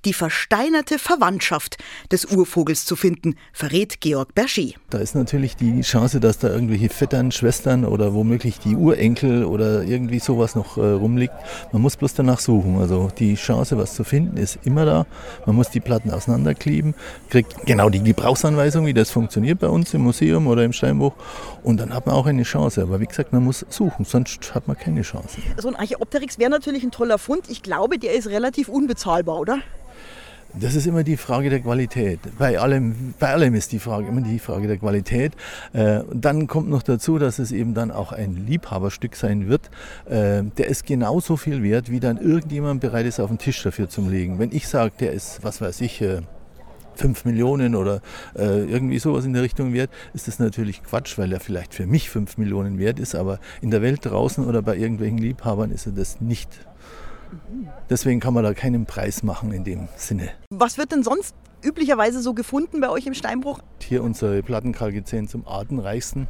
die 0.05 0.13
versteinerte 0.13 0.99
Verwandtschaft 0.99 1.77
des 2.11 2.25
Urvogels 2.25 2.85
zu 2.85 2.95
finden, 2.95 3.35
verrät 3.53 4.01
Georg 4.01 4.33
Berger. 4.35 4.73
Da 4.89 4.99
ist 4.99 5.15
natürlich 5.15 5.55
die 5.55 5.81
Chance, 5.81 6.19
dass 6.19 6.39
da 6.39 6.49
irgendwelche 6.49 6.89
Vettern, 6.89 7.31
Schwestern 7.31 7.85
oder 7.85 8.13
womöglich 8.13 8.59
die 8.59 8.75
Urenkel 8.75 9.45
oder 9.45 9.83
irgendwie 9.83 10.19
sowas 10.19 10.55
noch 10.55 10.77
äh, 10.77 10.81
rumliegt. 10.81 11.33
Man 11.71 11.81
muss 11.81 11.97
bloß 11.97 12.13
danach 12.13 12.39
suchen. 12.39 12.79
Also 12.79 13.09
die 13.17 13.35
Chance, 13.35 13.77
was 13.77 13.95
zu 13.95 14.03
finden, 14.03 14.37
ist 14.37 14.59
immer 14.63 14.85
da. 14.85 15.05
Man 15.45 15.55
muss 15.55 15.69
die 15.69 15.79
Platten 15.79 16.11
auseinanderkleben, 16.11 16.95
kriegt 17.29 17.65
genau 17.65 17.89
die 17.89 18.01
Gebrauchsanweisung, 18.01 18.85
wie 18.85 18.93
das 18.93 19.11
funktioniert 19.11 19.59
bei 19.59 19.67
uns 19.67 19.93
im 19.93 20.01
Museum 20.01 20.47
oder 20.47 20.63
im 20.63 20.73
Steinbruch. 20.73 21.13
Und 21.63 21.79
dann 21.79 21.93
hat 21.93 22.05
man 22.05 22.15
auch 22.15 22.25
eine 22.25 22.43
Chance. 22.43 22.81
Aber 22.81 22.99
wie 22.99 23.05
gesagt, 23.05 23.33
man 23.33 23.43
muss 23.43 23.65
suchen, 23.69 24.05
sonst 24.05 24.53
hat 24.55 24.67
man 24.67 24.77
keine 24.77 25.01
Chance. 25.01 25.37
So 25.57 25.67
ein 25.67 25.75
Archeopteryx 25.75 26.39
wäre 26.39 26.49
natürlich 26.49 26.83
ein 26.83 26.91
toller 26.91 27.17
Fund. 27.17 27.43
Ich 27.49 27.61
glaube, 27.61 27.99
der 27.99 28.13
ist 28.13 28.27
relativ 28.27 28.69
unbezahlbar, 28.69 29.39
oder? 29.39 29.59
Das 30.53 30.73
ist 30.73 30.87
immer 30.87 31.03
die 31.03 31.15
Frage 31.15 31.51
der 31.51 31.59
Qualität. 31.59 32.19
Bei 32.39 32.59
allem, 32.59 33.13
bei 33.19 33.31
allem 33.31 33.53
ist 33.53 33.71
die 33.71 33.77
Frage 33.77 34.07
immer 34.07 34.21
die 34.21 34.39
Frage 34.39 34.67
der 34.67 34.77
Qualität. 34.77 35.33
Äh, 35.73 36.01
dann 36.11 36.47
kommt 36.47 36.69
noch 36.69 36.81
dazu, 36.81 37.19
dass 37.19 37.37
es 37.37 37.51
eben 37.51 37.75
dann 37.75 37.91
auch 37.91 38.11
ein 38.11 38.35
Liebhaberstück 38.47 39.15
sein 39.15 39.47
wird. 39.47 39.69
Äh, 40.05 40.43
der 40.57 40.67
ist 40.67 40.87
genauso 40.87 41.37
viel 41.37 41.61
wert, 41.61 41.91
wie 41.91 41.99
dann 41.99 42.17
irgendjemand 42.17 42.81
bereit 42.81 43.05
ist, 43.05 43.19
auf 43.19 43.29
den 43.29 43.37
Tisch 43.37 43.61
dafür 43.61 43.89
zu 43.89 44.01
legen. 44.01 44.39
Wenn 44.39 44.51
ich 44.51 44.67
sage, 44.67 44.91
der 44.99 45.13
ist, 45.13 45.43
was 45.43 45.61
weiß 45.61 45.81
ich, 45.81 46.01
äh, 46.01 46.21
5 46.95 47.25
Millionen 47.25 47.75
oder 47.75 48.01
äh, 48.35 48.63
irgendwie 48.65 48.99
sowas 48.99 49.25
in 49.25 49.33
der 49.33 49.43
Richtung 49.43 49.73
wert, 49.73 49.91
ist 50.13 50.27
das 50.27 50.39
natürlich 50.39 50.83
Quatsch, 50.83 51.17
weil 51.17 51.31
er 51.31 51.39
vielleicht 51.39 51.73
für 51.73 51.85
mich 51.85 52.09
5 52.09 52.37
Millionen 52.37 52.77
wert 52.79 52.99
ist, 52.99 53.15
aber 53.15 53.39
in 53.61 53.71
der 53.71 53.81
Welt 53.81 54.03
draußen 54.03 54.45
oder 54.45 54.61
bei 54.61 54.75
irgendwelchen 54.75 55.19
Liebhabern 55.19 55.71
ist 55.71 55.85
er 55.85 55.93
das 55.93 56.19
nicht. 56.19 56.49
Deswegen 57.89 58.19
kann 58.19 58.33
man 58.33 58.43
da 58.43 58.53
keinen 58.53 58.85
Preis 58.85 59.23
machen 59.23 59.51
in 59.51 59.63
dem 59.63 59.87
Sinne. 59.95 60.29
Was 60.49 60.77
wird 60.77 60.91
denn 60.91 61.03
sonst 61.03 61.35
üblicherweise 61.63 62.21
so 62.21 62.33
gefunden 62.33 62.79
bei 62.81 62.89
euch 62.89 63.05
im 63.05 63.13
Steinbruch? 63.13 63.59
Hier 63.81 64.03
unsere 64.03 64.41
Plattenkalkizän 64.43 65.27
zum 65.27 65.47
artenreichsten. 65.47 66.27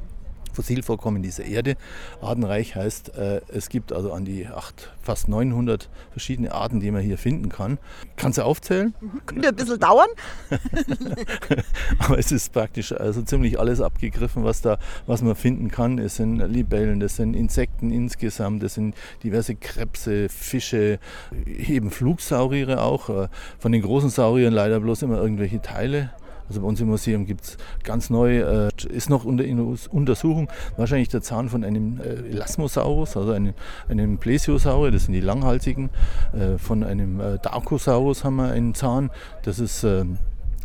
Fossilvorkommen 0.53 1.22
dieser 1.22 1.46
Erde. 1.46 1.75
Artenreich 2.22 2.75
heißt, 2.75 3.15
äh, 3.15 3.41
es 3.50 3.70
gibt 3.70 3.94
also 3.94 4.12
an 4.13 4.25
die 4.25 4.48
acht, 4.48 4.91
fast 5.01 5.27
900 5.27 5.89
verschiedene 6.12 6.53
Arten, 6.53 6.79
die 6.79 6.91
man 6.91 7.01
hier 7.01 7.18
finden 7.18 7.50
kann. 7.50 7.77
Kannst 8.15 8.38
du 8.38 8.44
aufzählen? 8.44 8.94
Könnte 9.25 9.50
ein 9.50 9.56
bisschen 9.56 9.79
dauern. 9.79 10.10
Aber 12.00 12.18
es 12.18 12.32
ist 12.32 12.51
praktisch 12.53 12.91
also 12.91 13.22
ziemlich 13.22 13.60
alles 13.60 13.82
abgegriffen, 13.82 14.44
was, 14.44 14.62
da, 14.62 14.77
was 15.08 15.22
man 15.22 15.36
finden 15.36 15.70
kann. 15.70 16.00
Es 16.00 16.15
sind 16.15 16.38
Libellen, 16.38 17.00
das 17.00 17.15
sind 17.15 17.36
Insekten 17.36 17.91
insgesamt, 17.91 18.63
das 18.63 18.74
sind 18.75 18.96
diverse 19.24 19.56
Krebse, 19.56 20.29
Fische, 20.29 21.00
eben 21.46 21.91
Flugsauriere 21.91 22.82
auch. 22.82 23.10
Äh, 23.10 23.27
von 23.60 23.72
den 23.72 23.82
großen 23.82 24.10
Sauriern 24.10 24.53
leider 24.53 24.79
bloß 24.79 25.03
immer 25.03 25.20
irgendwelche 25.22 25.62
Teile. 25.62 26.12
Also 26.50 26.62
bei 26.62 26.68
uns 26.68 26.82
im 26.82 26.88
Museum 26.88 27.25
gibt 27.25 27.46
es 27.46 27.58
ganz 27.84 28.10
neu, 28.10 28.39
äh, 28.39 28.70
ist 28.89 29.10
noch 29.10 29.24
unter 29.24 29.46
Untersuchung, 29.91 30.50
wahrscheinlich 30.77 31.10
der 31.10 31.22
Zahn 31.22 31.50
von 31.50 31.63
einem 31.63 32.01
äh, 32.01 32.32
Elasmosaurus, 32.32 33.15
also 33.15 33.32
einem, 33.32 33.53
einem 33.88 34.18
Plesiosaurier, 34.18 34.91
das 34.91 35.06
sind 35.06 35.13
die 35.13 35.22
langhalsigen. 35.22 35.89
Äh, 36.34 36.58
von 36.58 36.84
einem 36.84 37.20
äh, 37.20 37.38
Darkosaurus 37.38 38.24
haben 38.24 38.38
wir 38.38 38.51
einen 38.51 38.74
Zahn, 38.74 39.12
das 39.44 39.60
ist 39.60 39.84
ähm, 39.84 40.18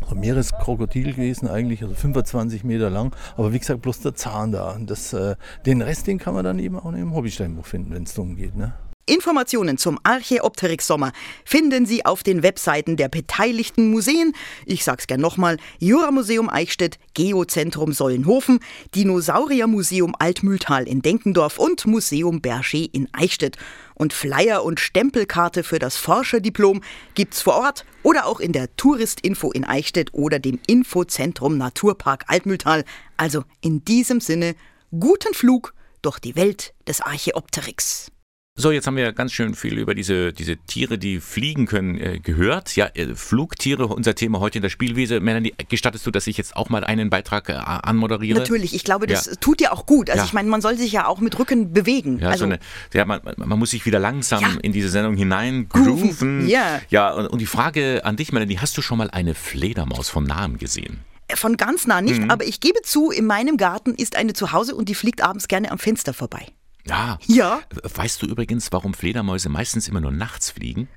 ein 0.09 0.19
Meereskrokodil 0.19 1.13
gewesen 1.13 1.47
eigentlich, 1.47 1.83
also 1.83 1.95
25 1.95 2.63
Meter 2.63 2.89
lang. 2.89 3.15
Aber 3.37 3.53
wie 3.53 3.59
gesagt, 3.59 3.81
bloß 3.81 3.99
der 4.01 4.15
Zahn 4.15 4.51
da. 4.51 4.71
Und 4.71 4.89
das, 4.89 5.13
äh, 5.13 5.35
den 5.65 5.81
Rest, 5.81 6.07
den 6.07 6.17
kann 6.17 6.33
man 6.33 6.43
dann 6.43 6.59
eben 6.59 6.77
auch 6.77 6.93
im 6.93 7.13
Hobbysteinbuch 7.13 7.65
finden, 7.65 7.93
wenn 7.93 8.03
es 8.03 8.13
darum 8.13 8.35
geht. 8.35 8.55
Ne? 8.55 8.73
Informationen 9.07 9.77
zum 9.77 9.99
Archäopteryx 10.01 10.87
Sommer 10.87 11.11
finden 11.43 11.85
Sie 11.85 12.05
auf 12.05 12.23
den 12.23 12.41
Webseiten 12.41 12.97
der 12.97 13.07
beteiligten 13.07 13.91
Museen. 13.91 14.33
Ich 14.65 14.83
sag's 14.83 15.05
gern 15.05 15.21
nochmal: 15.21 15.57
Juramuseum 15.77 16.49
Eichstätt, 16.49 16.97
Geozentrum 17.13 17.93
Sollenhofen, 17.93 18.59
Dinosauriermuseum 18.95 20.15
Altmühltal 20.17 20.87
in 20.87 21.03
Denkendorf 21.03 21.59
und 21.59 21.85
Museum 21.85 22.41
Berger 22.41 22.87
in 22.93 23.07
Eichstätt. 23.13 23.57
Und 23.93 24.11
Flyer 24.11 24.63
und 24.63 24.79
Stempelkarte 24.79 25.63
für 25.63 25.77
das 25.77 25.97
Forscherdiplom 25.97 26.81
gibt's 27.13 27.43
vor 27.43 27.57
Ort 27.57 27.85
oder 28.01 28.25
auch 28.25 28.39
in 28.39 28.53
der 28.53 28.75
Touristinfo 28.75 29.51
in 29.51 29.65
Eichstätt 29.65 30.15
oder 30.15 30.39
dem 30.39 30.59
Infozentrum 30.65 31.59
Naturpark 31.59 32.25
Altmühltal. 32.27 32.83
Also 33.17 33.43
in 33.61 33.85
diesem 33.85 34.19
Sinne 34.19 34.55
guten 34.99 35.35
Flug 35.35 35.75
durch 36.01 36.17
die 36.17 36.35
Welt 36.35 36.73
des 36.87 37.01
Archäopteryx. 37.01 38.11
So, 38.57 38.71
jetzt 38.71 38.87
haben 38.87 38.95
wir 38.95 39.11
ganz 39.11 39.33
schön 39.33 39.53
viel 39.53 39.77
über 39.77 39.93
diese, 39.93 40.31
diese 40.31 40.55
Tiere, 40.55 40.97
die 40.97 41.19
fliegen 41.19 41.65
können, 41.65 41.99
äh, 41.99 42.19
gehört. 42.19 42.73
Ja, 42.77 42.85
äh, 42.93 43.13
Flugtiere, 43.13 43.87
unser 43.87 44.15
Thema 44.15 44.39
heute 44.39 44.59
in 44.59 44.61
der 44.61 44.69
Spielwiese. 44.69 45.19
Melanie, 45.19 45.53
gestattest 45.67 46.07
du, 46.07 46.11
dass 46.11 46.25
ich 46.25 46.37
jetzt 46.37 46.55
auch 46.55 46.69
mal 46.69 46.85
einen 46.85 47.09
Beitrag 47.09 47.49
äh, 47.49 47.51
anmoderiere? 47.51 48.39
Natürlich, 48.39 48.73
ich 48.73 48.85
glaube, 48.85 49.07
das 49.07 49.25
ja. 49.25 49.33
tut 49.41 49.59
ja 49.59 49.73
auch 49.73 49.85
gut. 49.85 50.09
Also 50.09 50.21
ja. 50.21 50.25
ich 50.25 50.31
meine, 50.31 50.47
man 50.47 50.61
soll 50.61 50.77
sich 50.77 50.93
ja 50.93 51.05
auch 51.05 51.19
mit 51.19 51.37
Rücken 51.37 51.73
bewegen. 51.73 52.19
Ja, 52.19 52.29
also, 52.29 52.39
so 52.39 52.45
eine, 52.45 52.59
ja 52.93 53.03
man, 53.03 53.19
man, 53.35 53.59
muss 53.59 53.71
sich 53.71 53.85
wieder 53.85 53.99
langsam 53.99 54.41
ja. 54.41 54.47
in 54.61 54.71
diese 54.71 54.87
Sendung 54.87 55.17
hinein 55.17 55.67
grooven. 55.67 56.47
Ja, 56.47 56.79
ja 56.89 57.11
und, 57.11 57.27
und 57.27 57.39
die 57.39 57.47
Frage 57.47 58.05
an 58.05 58.15
dich, 58.15 58.31
Melanie, 58.31 58.59
hast 58.59 58.77
du 58.77 58.81
schon 58.81 58.99
mal 58.99 59.09
eine 59.09 59.35
Fledermaus 59.35 60.07
von 60.07 60.23
nahem 60.23 60.59
gesehen? 60.59 61.01
Von 61.33 61.57
ganz 61.57 61.87
nah 61.87 61.99
nicht, 61.99 62.21
mhm. 62.21 62.31
aber 62.31 62.45
ich 62.45 62.61
gebe 62.61 62.81
zu, 62.83 63.11
in 63.11 63.25
meinem 63.25 63.57
Garten 63.57 63.95
ist 63.95 64.15
eine 64.15 64.31
zu 64.31 64.53
Hause 64.53 64.75
und 64.75 64.87
die 64.87 64.95
fliegt 64.95 65.21
abends 65.21 65.49
gerne 65.49 65.71
am 65.71 65.77
Fenster 65.77 66.13
vorbei. 66.13 66.47
Ja. 66.87 67.19
Ja. 67.27 67.61
Weißt 67.83 68.21
du 68.21 68.27
übrigens, 68.27 68.71
warum 68.71 68.93
Fledermäuse 68.93 69.49
meistens 69.49 69.87
immer 69.87 70.01
nur 70.01 70.11
nachts 70.11 70.51
fliegen? 70.51 70.87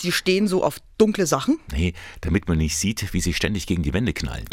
Sie 0.00 0.12
stehen 0.12 0.48
so 0.48 0.64
auf 0.64 0.78
dunkle 0.98 1.26
Sachen? 1.26 1.58
Nee, 1.72 1.92
damit 2.20 2.48
man 2.48 2.58
nicht 2.58 2.76
sieht, 2.76 3.12
wie 3.12 3.20
sie 3.20 3.34
ständig 3.34 3.66
gegen 3.66 3.82
die 3.82 3.92
Wände 3.92 4.12
knallen. 4.12 4.46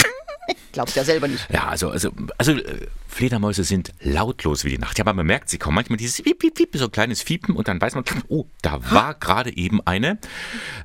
Glaubst 0.74 0.96
ja 0.96 1.04
selber 1.04 1.28
nicht. 1.28 1.48
Ja, 1.50 1.68
also, 1.68 1.90
also, 1.90 2.12
also 2.38 2.54
äh, 2.54 2.88
Fledermäuse 3.08 3.64
sind 3.64 3.94
lautlos 4.02 4.64
wie 4.64 4.70
die 4.70 4.78
Nacht. 4.78 4.98
Ja, 4.98 5.04
aber 5.04 5.14
man 5.14 5.26
merkt, 5.26 5.50
sie 5.50 5.58
kommen 5.58 5.76
manchmal 5.76 5.98
dieses 5.98 6.22
Piep, 6.22 6.40
Piep, 6.40 6.56
Piep, 6.56 6.70
so 6.76 6.86
ein 6.86 6.92
kleines 6.92 7.22
Fiepen 7.22 7.56
und 7.56 7.68
dann 7.68 7.80
weiß 7.80 7.96
man, 7.96 8.04
oh, 8.30 8.46
da 8.62 8.80
war 8.92 9.14
gerade 9.14 9.56
eben 9.56 9.86
eine. 9.86 10.18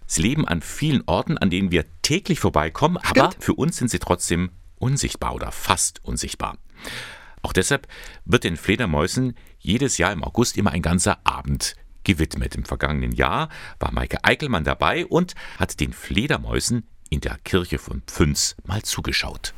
Sie 0.06 0.22
leben 0.22 0.46
an 0.46 0.60
vielen 0.60 1.02
Orten, 1.06 1.38
an 1.38 1.50
denen 1.50 1.70
wir 1.70 1.84
täglich 2.02 2.40
vorbeikommen, 2.40 2.98
Stimmt. 3.02 3.18
aber 3.18 3.34
für 3.38 3.54
uns 3.54 3.76
sind 3.76 3.90
sie 3.90 3.98
trotzdem 3.98 4.50
unsichtbar 4.78 5.34
oder 5.34 5.52
fast 5.52 6.04
unsichtbar. 6.04 6.58
Auch 7.46 7.52
deshalb 7.52 7.86
wird 8.24 8.42
den 8.42 8.56
Fledermäusen 8.56 9.36
jedes 9.60 9.98
Jahr 9.98 10.10
im 10.10 10.24
August 10.24 10.56
immer 10.56 10.72
ein 10.72 10.82
ganzer 10.82 11.18
Abend 11.22 11.76
gewidmet. 12.02 12.56
Im 12.56 12.64
vergangenen 12.64 13.12
Jahr 13.12 13.50
war 13.78 13.92
Maike 13.92 14.24
Eickelmann 14.24 14.64
dabei 14.64 15.06
und 15.06 15.36
hat 15.56 15.78
den 15.78 15.92
Fledermäusen 15.92 16.88
in 17.08 17.20
der 17.20 17.38
Kirche 17.44 17.78
von 17.78 18.02
Pfünz 18.02 18.56
mal 18.64 18.82
zugeschaut. 18.82 19.54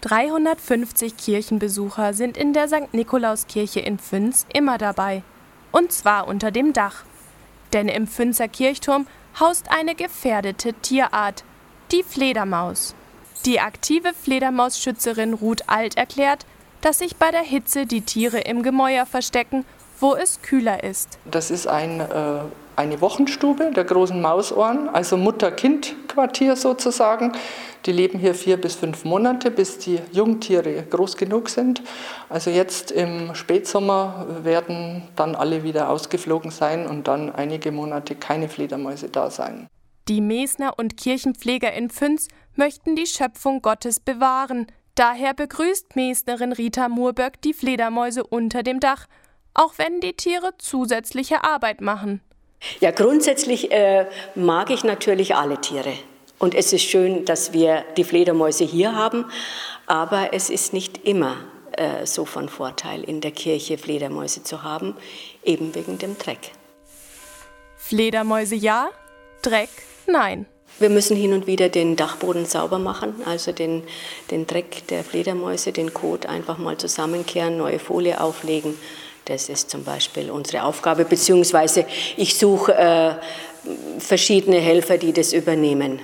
350 0.00 1.16
Kirchenbesucher 1.16 2.12
sind 2.12 2.36
in 2.36 2.52
der 2.54 2.66
St. 2.66 2.92
Nikolauskirche 2.92 3.78
in 3.78 4.00
Pfünz 4.00 4.46
immer 4.52 4.78
dabei. 4.78 5.22
Und 5.70 5.92
zwar 5.92 6.26
unter 6.26 6.50
dem 6.50 6.72
Dach. 6.72 7.04
Denn 7.72 7.86
im 7.86 8.08
Pfünzer 8.08 8.48
Kirchturm 8.48 9.06
haust 9.38 9.70
eine 9.70 9.94
gefährdete 9.94 10.72
Tierart, 10.72 11.44
die 11.92 12.02
Fledermaus. 12.02 12.96
Die 13.46 13.60
aktive 13.60 14.14
Fledermausschützerin 14.14 15.34
Ruth 15.34 15.64
Alt 15.66 15.98
erklärt, 15.98 16.46
dass 16.80 17.00
sich 17.00 17.16
bei 17.16 17.30
der 17.30 17.42
Hitze 17.42 17.84
die 17.84 18.00
Tiere 18.00 18.38
im 18.38 18.62
Gemäuer 18.62 19.04
verstecken, 19.04 19.66
wo 20.00 20.14
es 20.14 20.40
kühler 20.40 20.82
ist. 20.82 21.18
Das 21.30 21.50
ist 21.50 21.66
ein, 21.66 22.00
äh, 22.00 22.04
eine 22.76 23.00
Wochenstube 23.02 23.70
der 23.72 23.84
großen 23.84 24.18
Mausohren, 24.18 24.88
also 24.88 25.18
Mutter-Kind-Quartier 25.18 26.56
sozusagen. 26.56 27.32
Die 27.84 27.92
leben 27.92 28.18
hier 28.18 28.34
vier 28.34 28.56
bis 28.58 28.76
fünf 28.76 29.04
Monate, 29.04 29.50
bis 29.50 29.76
die 29.78 30.00
Jungtiere 30.12 30.82
groß 30.82 31.18
genug 31.18 31.50
sind. 31.50 31.82
Also 32.30 32.48
jetzt 32.48 32.92
im 32.92 33.34
Spätsommer 33.34 34.26
werden 34.42 35.02
dann 35.16 35.34
alle 35.34 35.62
wieder 35.64 35.90
ausgeflogen 35.90 36.50
sein 36.50 36.86
und 36.86 37.08
dann 37.08 37.30
einige 37.34 37.72
Monate 37.72 38.14
keine 38.14 38.48
Fledermäuse 38.48 39.10
da 39.10 39.28
sein. 39.28 39.68
Die 40.08 40.20
Mesner 40.20 40.78
und 40.78 40.98
Kirchenpfleger 40.98 41.72
in 41.72 41.88
Pfünz 41.88 42.28
möchten 42.56 42.94
die 42.94 43.06
Schöpfung 43.06 43.62
Gottes 43.62 44.00
bewahren. 44.00 44.66
Daher 44.94 45.32
begrüßt 45.32 45.96
Mesnerin 45.96 46.52
Rita 46.52 46.90
Murberg 46.90 47.40
die 47.40 47.54
Fledermäuse 47.54 48.22
unter 48.22 48.62
dem 48.62 48.80
Dach, 48.80 49.06
auch 49.54 49.74
wenn 49.78 50.00
die 50.00 50.12
Tiere 50.12 50.52
zusätzliche 50.58 51.42
Arbeit 51.42 51.80
machen. 51.80 52.20
Ja, 52.80 52.90
grundsätzlich 52.90 53.72
äh, 53.72 54.06
mag 54.34 54.68
ich 54.68 54.84
natürlich 54.84 55.36
alle 55.36 55.60
Tiere. 55.60 55.94
Und 56.38 56.54
es 56.54 56.74
ist 56.74 56.82
schön, 56.82 57.24
dass 57.24 57.54
wir 57.54 57.84
die 57.96 58.04
Fledermäuse 58.04 58.64
hier 58.64 58.94
haben, 58.94 59.24
aber 59.86 60.34
es 60.34 60.50
ist 60.50 60.74
nicht 60.74 61.06
immer 61.06 61.36
äh, 61.72 62.04
so 62.04 62.26
von 62.26 62.50
Vorteil, 62.50 63.02
in 63.04 63.22
der 63.22 63.30
Kirche 63.30 63.78
Fledermäuse 63.78 64.42
zu 64.42 64.62
haben, 64.62 64.96
eben 65.44 65.74
wegen 65.74 65.96
dem 65.96 66.18
Dreck. 66.18 66.52
Fledermäuse 67.78 68.54
ja, 68.54 68.90
Dreck 69.42 69.70
nein. 70.06 70.46
Wir 70.78 70.90
müssen 70.90 71.16
hin 71.16 71.32
und 71.32 71.46
wieder 71.46 71.68
den 71.68 71.94
Dachboden 71.94 72.46
sauber 72.46 72.80
machen, 72.80 73.14
also 73.26 73.52
den, 73.52 73.84
den 74.30 74.46
Dreck 74.46 74.88
der 74.88 75.04
Fledermäuse, 75.04 75.70
den 75.70 75.94
Kot 75.94 76.26
einfach 76.26 76.58
mal 76.58 76.76
zusammenkehren, 76.78 77.56
neue 77.56 77.78
Folie 77.78 78.20
auflegen. 78.20 78.76
Das 79.26 79.48
ist 79.48 79.70
zum 79.70 79.84
Beispiel 79.84 80.30
unsere 80.30 80.64
Aufgabe, 80.64 81.04
beziehungsweise 81.04 81.86
ich 82.16 82.36
suche 82.36 82.74
äh, 82.74 83.14
verschiedene 84.00 84.58
Helfer, 84.58 84.98
die 84.98 85.12
das 85.12 85.32
übernehmen. 85.32 86.00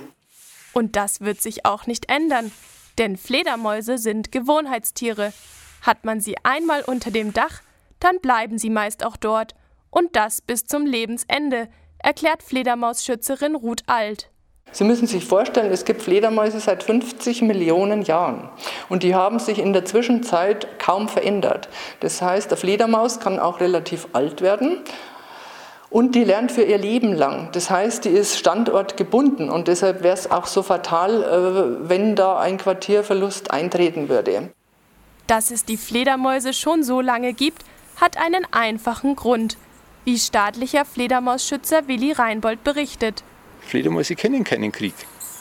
Und 0.73 0.95
das 0.95 1.19
wird 1.21 1.41
sich 1.41 1.65
auch 1.65 1.85
nicht 1.85 2.09
ändern, 2.09 2.51
denn 2.97 3.17
Fledermäuse 3.17 3.97
sind 3.97 4.31
Gewohnheitstiere. 4.31 5.33
Hat 5.81 6.05
man 6.05 6.21
sie 6.21 6.35
einmal 6.43 6.83
unter 6.83 7.11
dem 7.11 7.33
Dach, 7.33 7.61
dann 7.99 8.19
bleiben 8.21 8.57
sie 8.57 8.69
meist 8.69 9.05
auch 9.05 9.17
dort. 9.17 9.53
Und 9.89 10.15
das 10.15 10.41
bis 10.41 10.65
zum 10.65 10.85
Lebensende, 10.85 11.67
erklärt 12.03 12.43
Fledermausschützerin 12.43 13.55
Ruth 13.55 13.83
Alt. 13.87 14.29
Sie 14.73 14.85
müssen 14.85 15.05
sich 15.05 15.25
vorstellen, 15.25 15.71
es 15.71 15.83
gibt 15.83 16.01
Fledermäuse 16.01 16.59
seit 16.59 16.83
50 16.83 17.41
Millionen 17.41 18.03
Jahren 18.03 18.49
und 18.87 19.03
die 19.03 19.15
haben 19.15 19.37
sich 19.39 19.59
in 19.59 19.73
der 19.73 19.83
Zwischenzeit 19.83 20.79
kaum 20.79 21.09
verändert. 21.09 21.67
Das 21.99 22.21
heißt, 22.21 22.49
der 22.49 22.57
Fledermaus 22.57 23.19
kann 23.19 23.37
auch 23.37 23.59
relativ 23.59 24.07
alt 24.13 24.41
werden 24.41 24.79
und 25.89 26.15
die 26.15 26.23
lernt 26.23 26.53
für 26.53 26.63
ihr 26.63 26.77
Leben 26.77 27.13
lang. 27.13 27.49
Das 27.51 27.69
heißt, 27.69 28.05
die 28.05 28.09
ist 28.09 28.37
standortgebunden 28.37 29.49
und 29.49 29.67
deshalb 29.67 30.03
wäre 30.03 30.13
es 30.13 30.31
auch 30.31 30.45
so 30.45 30.63
fatal, 30.63 31.21
äh, 31.21 31.89
wenn 31.89 32.15
da 32.15 32.39
ein 32.39 32.57
Quartierverlust 32.57 33.51
eintreten 33.51 34.07
würde. 34.07 34.51
Dass 35.27 35.51
es 35.51 35.65
die 35.65 35.77
Fledermäuse 35.77 36.53
schon 36.53 36.83
so 36.83 37.01
lange 37.01 37.33
gibt, 37.33 37.63
hat 37.99 38.17
einen 38.17 38.47
einfachen 38.51 39.17
Grund, 39.17 39.57
wie 40.05 40.17
staatlicher 40.17 40.85
Fledermausschützer 40.85 41.87
Willi 41.87 42.11
Reinbold 42.11 42.63
berichtet. 42.63 43.23
Fledermäuse 43.61 44.15
kennen 44.15 44.43
keinen 44.43 44.71
Krieg. 44.71 44.93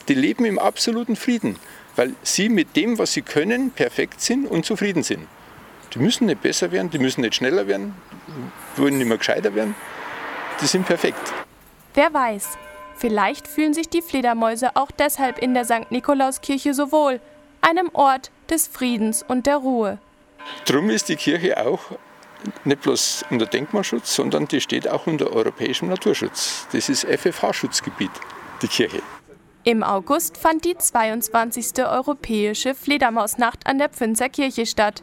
Die 0.09 0.15
leben 0.15 0.45
im 0.45 0.59
absoluten 0.59 1.17
Frieden, 1.17 1.57
weil 1.97 2.15
sie 2.23 2.49
mit 2.49 2.77
dem, 2.77 2.99
was 2.99 3.13
sie 3.13 3.23
können, 3.23 3.71
perfekt 3.71 4.21
sind 4.21 4.47
und 4.47 4.65
zufrieden 4.65 5.03
sind. 5.03 5.27
Die 5.95 5.99
müssen 5.99 6.27
nicht 6.27 6.43
besser 6.43 6.71
werden, 6.73 6.91
die 6.91 6.99
müssen 6.99 7.23
nicht 7.23 7.35
schneller 7.35 7.67
werden, 7.67 7.95
wollen 8.77 8.99
nicht 8.99 9.09
mehr 9.09 9.19
gescheiter 9.19 9.55
werden. 9.55 9.75
Die 10.61 10.67
sind 10.67 10.87
perfekt. 10.87 11.33
Wer 11.95 12.13
weiß, 12.13 12.59
vielleicht 12.97 13.49
fühlen 13.49 13.75
sich 13.75 13.89
die 13.89 14.03
Fledermäuse 14.03 14.77
auch 14.77 14.91
deshalb 14.91 15.39
in 15.39 15.55
der 15.55 15.65
St. 15.65 15.91
Nikolauskirche 15.91 16.75
so 16.75 16.93
wohl, 16.93 17.21
einem 17.61 17.91
Ort 17.93 18.31
des 18.49 18.69
Friedens 18.69 19.25
und 19.27 19.47
der 19.47 19.57
Ruhe. 19.57 19.99
Drum 20.65 20.91
ist 20.91 21.09
die 21.09 21.17
Kirche 21.17 21.65
auch 21.65 21.81
nicht 22.65 22.83
bloß 22.83 23.25
unter 23.31 23.47
Denkmalschutz, 23.47 24.15
sondern 24.15 24.47
die 24.47 24.61
steht 24.61 24.89
auch 24.89 25.07
unter 25.07 25.33
europäischem 25.33 25.89
Naturschutz. 25.89 26.67
Das 26.73 26.89
ist 26.89 27.05
FFH-Schutzgebiet, 27.05 28.11
die 28.63 28.69
Kirche. 28.69 29.03
Im 29.65 29.83
August 29.83 30.39
fand 30.39 30.65
die 30.65 30.77
22. 30.77 31.85
Europäische 31.85 32.75
Fledermausnacht 32.75 33.67
an 33.67 33.79
der 33.79 33.91
Pfünzer 33.91 34.29
Kirche 34.29 34.65
statt. 34.65 35.03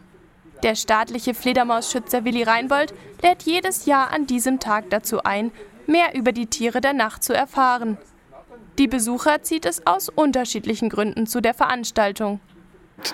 Der 0.63 0.75
staatliche 0.75 1.35
Fledermausschützer 1.35 2.25
Willi 2.25 2.41
Reinbold 2.41 2.93
lädt 3.21 3.43
jedes 3.43 3.85
Jahr 3.85 4.11
an 4.11 4.25
diesem 4.25 4.59
Tag 4.59 4.89
dazu 4.89 5.23
ein, 5.23 5.51
mehr 5.85 6.15
über 6.15 6.31
die 6.31 6.47
Tiere 6.47 6.81
der 6.81 6.93
Nacht 6.93 7.23
zu 7.23 7.33
erfahren. 7.33 7.97
Die 8.79 8.87
Besucher 8.87 9.43
zieht 9.43 9.65
es 9.65 9.85
aus 9.85 10.09
unterschiedlichen 10.09 10.89
Gründen 10.89 11.27
zu 11.27 11.41
der 11.41 11.53
Veranstaltung. 11.53 12.39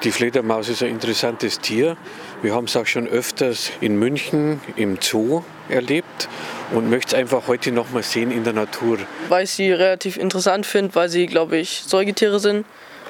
Die 0.03 0.11
Fledermaus 0.11 0.69
ist 0.69 0.81
ein 0.81 0.89
interessantes 0.89 1.59
Tier. 1.59 1.97
Wir 2.41 2.53
haben 2.55 2.65
es 2.65 2.75
auch 2.77 2.85
schon 2.85 3.07
öfters 3.07 3.71
in 3.81 3.97
München 3.97 4.61
im 4.77 4.97
Zoo 5.01 5.43
erlebt 5.67 6.29
und 6.71 6.89
möchte 6.89 7.15
es 7.15 7.19
einfach 7.19 7.47
heute 7.47 7.71
noch 7.71 7.91
mal 7.91 8.01
sehen 8.01 8.31
in 8.31 8.43
der 8.43 8.53
Natur. 8.53 8.97
Weil 9.27 9.43
ich 9.43 9.51
sie 9.51 9.71
relativ 9.71 10.17
interessant 10.17 10.65
finde, 10.65 10.95
weil 10.95 11.09
sie, 11.09 11.25
glaube 11.25 11.57
ich, 11.57 11.83
Säugetiere 11.85 12.39
sind. 12.39 12.65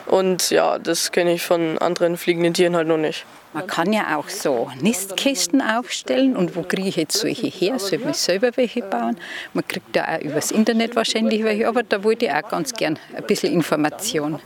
Und 0.07 0.49
ja, 0.49 0.79
das 0.79 1.11
kenne 1.11 1.33
ich 1.33 1.43
von 1.43 1.77
anderen 1.77 2.17
fliegenden 2.17 2.53
Tieren 2.53 2.75
halt 2.75 2.87
noch 2.87 2.97
nicht. 2.97 3.25
Man 3.53 3.67
kann 3.67 3.93
ja 3.93 4.17
auch 4.17 4.29
so 4.29 4.69
Nistkästen 4.81 5.61
aufstellen 5.61 6.35
und 6.35 6.55
wo 6.55 6.63
kriege 6.63 6.89
ich 6.89 6.95
jetzt 6.95 7.17
solche 7.17 7.47
her? 7.47 7.77
Soll 7.77 8.01
ich 8.09 8.17
selber 8.17 8.49
welche 8.55 8.81
bauen? 8.81 9.17
Man 9.53 9.67
kriegt 9.67 9.95
da 9.95 10.15
auch 10.15 10.21
übers 10.21 10.49
Internet 10.49 10.95
wahrscheinlich 10.95 11.43
welche, 11.43 11.67
aber 11.67 11.83
da 11.83 12.03
wollte 12.03 12.25
ich 12.25 12.31
auch 12.31 12.49
ganz 12.49 12.73
gern 12.73 12.97
ein 13.15 13.23
bisschen 13.23 13.53
Information. 13.53 14.39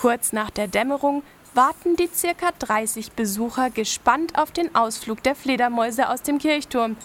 Kurz 0.00 0.32
nach 0.32 0.50
der 0.50 0.68
Dämmerung 0.68 1.22
warten 1.56 1.96
die 1.96 2.10
circa 2.14 2.50
30 2.58 3.12
Besucher 3.12 3.70
gespannt 3.70 4.38
auf 4.38 4.52
den 4.52 4.74
Ausflug 4.74 5.22
der 5.22 5.34
Fledermäuse 5.34 6.10
aus 6.10 6.20
dem 6.20 6.38
Kirchturm. 6.38 6.96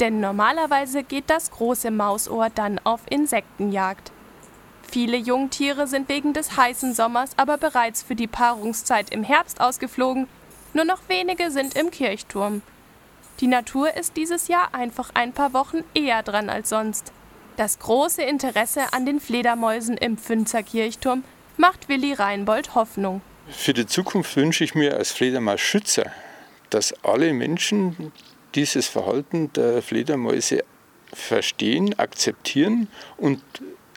Denn 0.00 0.18
normalerweise 0.18 1.04
geht 1.04 1.30
das 1.30 1.52
große 1.52 1.92
Mausohr 1.92 2.50
dann 2.50 2.80
auf 2.82 3.00
Insektenjagd. 3.08 4.10
Viele 4.82 5.16
Jungtiere 5.16 5.86
sind 5.86 6.08
wegen 6.08 6.32
des 6.32 6.56
heißen 6.56 6.94
Sommers 6.94 7.30
aber 7.36 7.56
bereits 7.56 8.02
für 8.02 8.16
die 8.16 8.26
Paarungszeit 8.26 9.10
im 9.10 9.22
Herbst 9.22 9.60
ausgeflogen. 9.60 10.26
Nur 10.74 10.84
noch 10.84 11.08
wenige 11.08 11.52
sind 11.52 11.76
im 11.76 11.92
Kirchturm. 11.92 12.62
Die 13.40 13.46
Natur 13.46 13.96
ist 13.96 14.16
dieses 14.16 14.48
Jahr 14.48 14.74
einfach 14.74 15.10
ein 15.14 15.32
paar 15.32 15.52
Wochen 15.52 15.84
eher 15.94 16.22
dran 16.22 16.50
als 16.50 16.68
sonst. 16.68 17.12
Das 17.56 17.78
große 17.78 18.22
Interesse 18.22 18.92
an 18.92 19.06
den 19.06 19.20
Fledermäusen 19.20 19.96
im 19.96 20.18
Pfünzer 20.18 20.62
Kirchturm 20.62 21.22
macht 21.56 21.88
Willi 21.88 22.12
Reinbold 22.12 22.74
Hoffnung. 22.74 23.22
Für 23.52 23.74
die 23.74 23.86
Zukunft 23.86 24.36
wünsche 24.36 24.64
ich 24.64 24.74
mir 24.74 24.96
als 24.96 25.12
Fledermausschützer, 25.12 26.10
dass 26.70 26.92
alle 27.04 27.32
Menschen 27.32 28.12
dieses 28.54 28.88
Verhalten 28.88 29.52
der 29.52 29.82
Fledermäuse 29.82 30.64
verstehen, 31.12 31.98
akzeptieren 31.98 32.88
und 33.18 33.42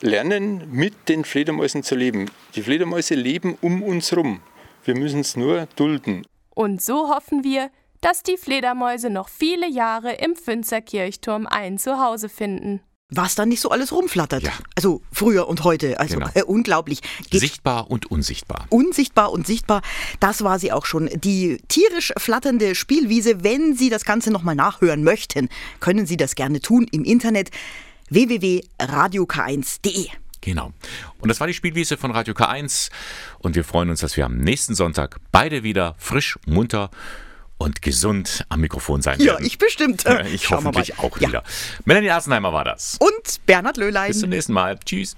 lernen, 0.01 0.69
mit 0.71 1.09
den 1.09 1.23
Fledermäusen 1.23 1.83
zu 1.83 1.95
leben. 1.95 2.29
Die 2.55 2.61
Fledermäuse 2.61 3.15
leben 3.15 3.57
um 3.61 3.81
uns 3.81 4.11
herum. 4.11 4.41
Wir 4.83 4.95
müssen 4.95 5.21
es 5.21 5.35
nur 5.35 5.67
dulden. 5.75 6.27
Und 6.53 6.81
so 6.81 7.09
hoffen 7.09 7.43
wir, 7.43 7.71
dass 8.01 8.21
die 8.21 8.37
Fledermäuse 8.37 9.09
noch 9.09 9.29
viele 9.29 9.67
Jahre 9.67 10.13
im 10.13 10.35
Pfünzer 10.35 10.81
Kirchturm 10.81 11.47
ein 11.47 11.77
Zuhause 11.77 12.29
finden. 12.29 12.81
Was 13.11 13.35
da 13.35 13.45
nicht 13.45 13.61
so 13.61 13.69
alles 13.69 13.91
rumflattert. 13.91 14.41
Ja. 14.41 14.51
Also 14.75 15.03
früher 15.11 15.47
und 15.47 15.63
heute. 15.63 15.99
Also 15.99 16.15
genau. 16.15 16.27
äh, 16.33 16.41
unglaublich. 16.41 17.01
Geht 17.29 17.41
sichtbar 17.41 17.91
und 17.91 18.09
unsichtbar. 18.09 18.65
Unsichtbar 18.69 19.31
und 19.31 19.45
sichtbar. 19.45 19.83
Das 20.19 20.43
war 20.43 20.57
sie 20.57 20.71
auch 20.71 20.87
schon. 20.87 21.11
Die 21.13 21.59
tierisch 21.67 22.13
flatternde 22.17 22.73
Spielwiese. 22.73 23.43
Wenn 23.43 23.75
Sie 23.75 23.91
das 23.91 24.05
Ganze 24.05 24.31
nochmal 24.31 24.55
nachhören 24.55 25.03
möchten, 25.03 25.49
können 25.79 26.07
Sie 26.07 26.17
das 26.17 26.33
gerne 26.33 26.61
tun 26.61 26.87
im 26.91 27.03
Internet 27.03 27.51
www.radiok1.de. 28.09 30.07
Genau. 30.41 30.73
Und 31.19 31.29
das 31.29 31.39
war 31.39 31.45
die 31.45 31.53
Spielwiese 31.53 31.97
von 31.97 32.09
Radio 32.09 32.33
K1. 32.33 32.89
Und 33.37 33.55
wir 33.55 33.63
freuen 33.63 33.91
uns, 33.91 33.99
dass 33.99 34.17
wir 34.17 34.25
am 34.25 34.37
nächsten 34.37 34.73
Sonntag 34.73 35.17
beide 35.31 35.61
wieder 35.61 35.93
frisch, 35.99 36.39
munter 36.47 36.89
und 37.57 37.81
gesund 37.81 38.45
am 38.49 38.61
Mikrofon 38.61 39.01
sein 39.01 39.19
ja, 39.19 39.33
werden. 39.33 39.43
Ja, 39.43 39.47
ich 39.47 39.57
bestimmt. 39.57 40.03
Ich 40.33 40.43
Schauen 40.43 40.65
hoffentlich 40.65 40.99
auch 40.99 41.17
ja. 41.19 41.27
wieder. 41.29 41.43
Melanie 41.85 42.09
Arsenheimer 42.09 42.51
war 42.53 42.63
das. 42.63 42.97
Und 42.99 43.45
Bernhard 43.45 43.77
Löhlein. 43.77 44.09
Bis 44.09 44.19
zum 44.19 44.29
nächsten 44.29 44.53
Mal. 44.53 44.77
Tschüss. 44.83 45.13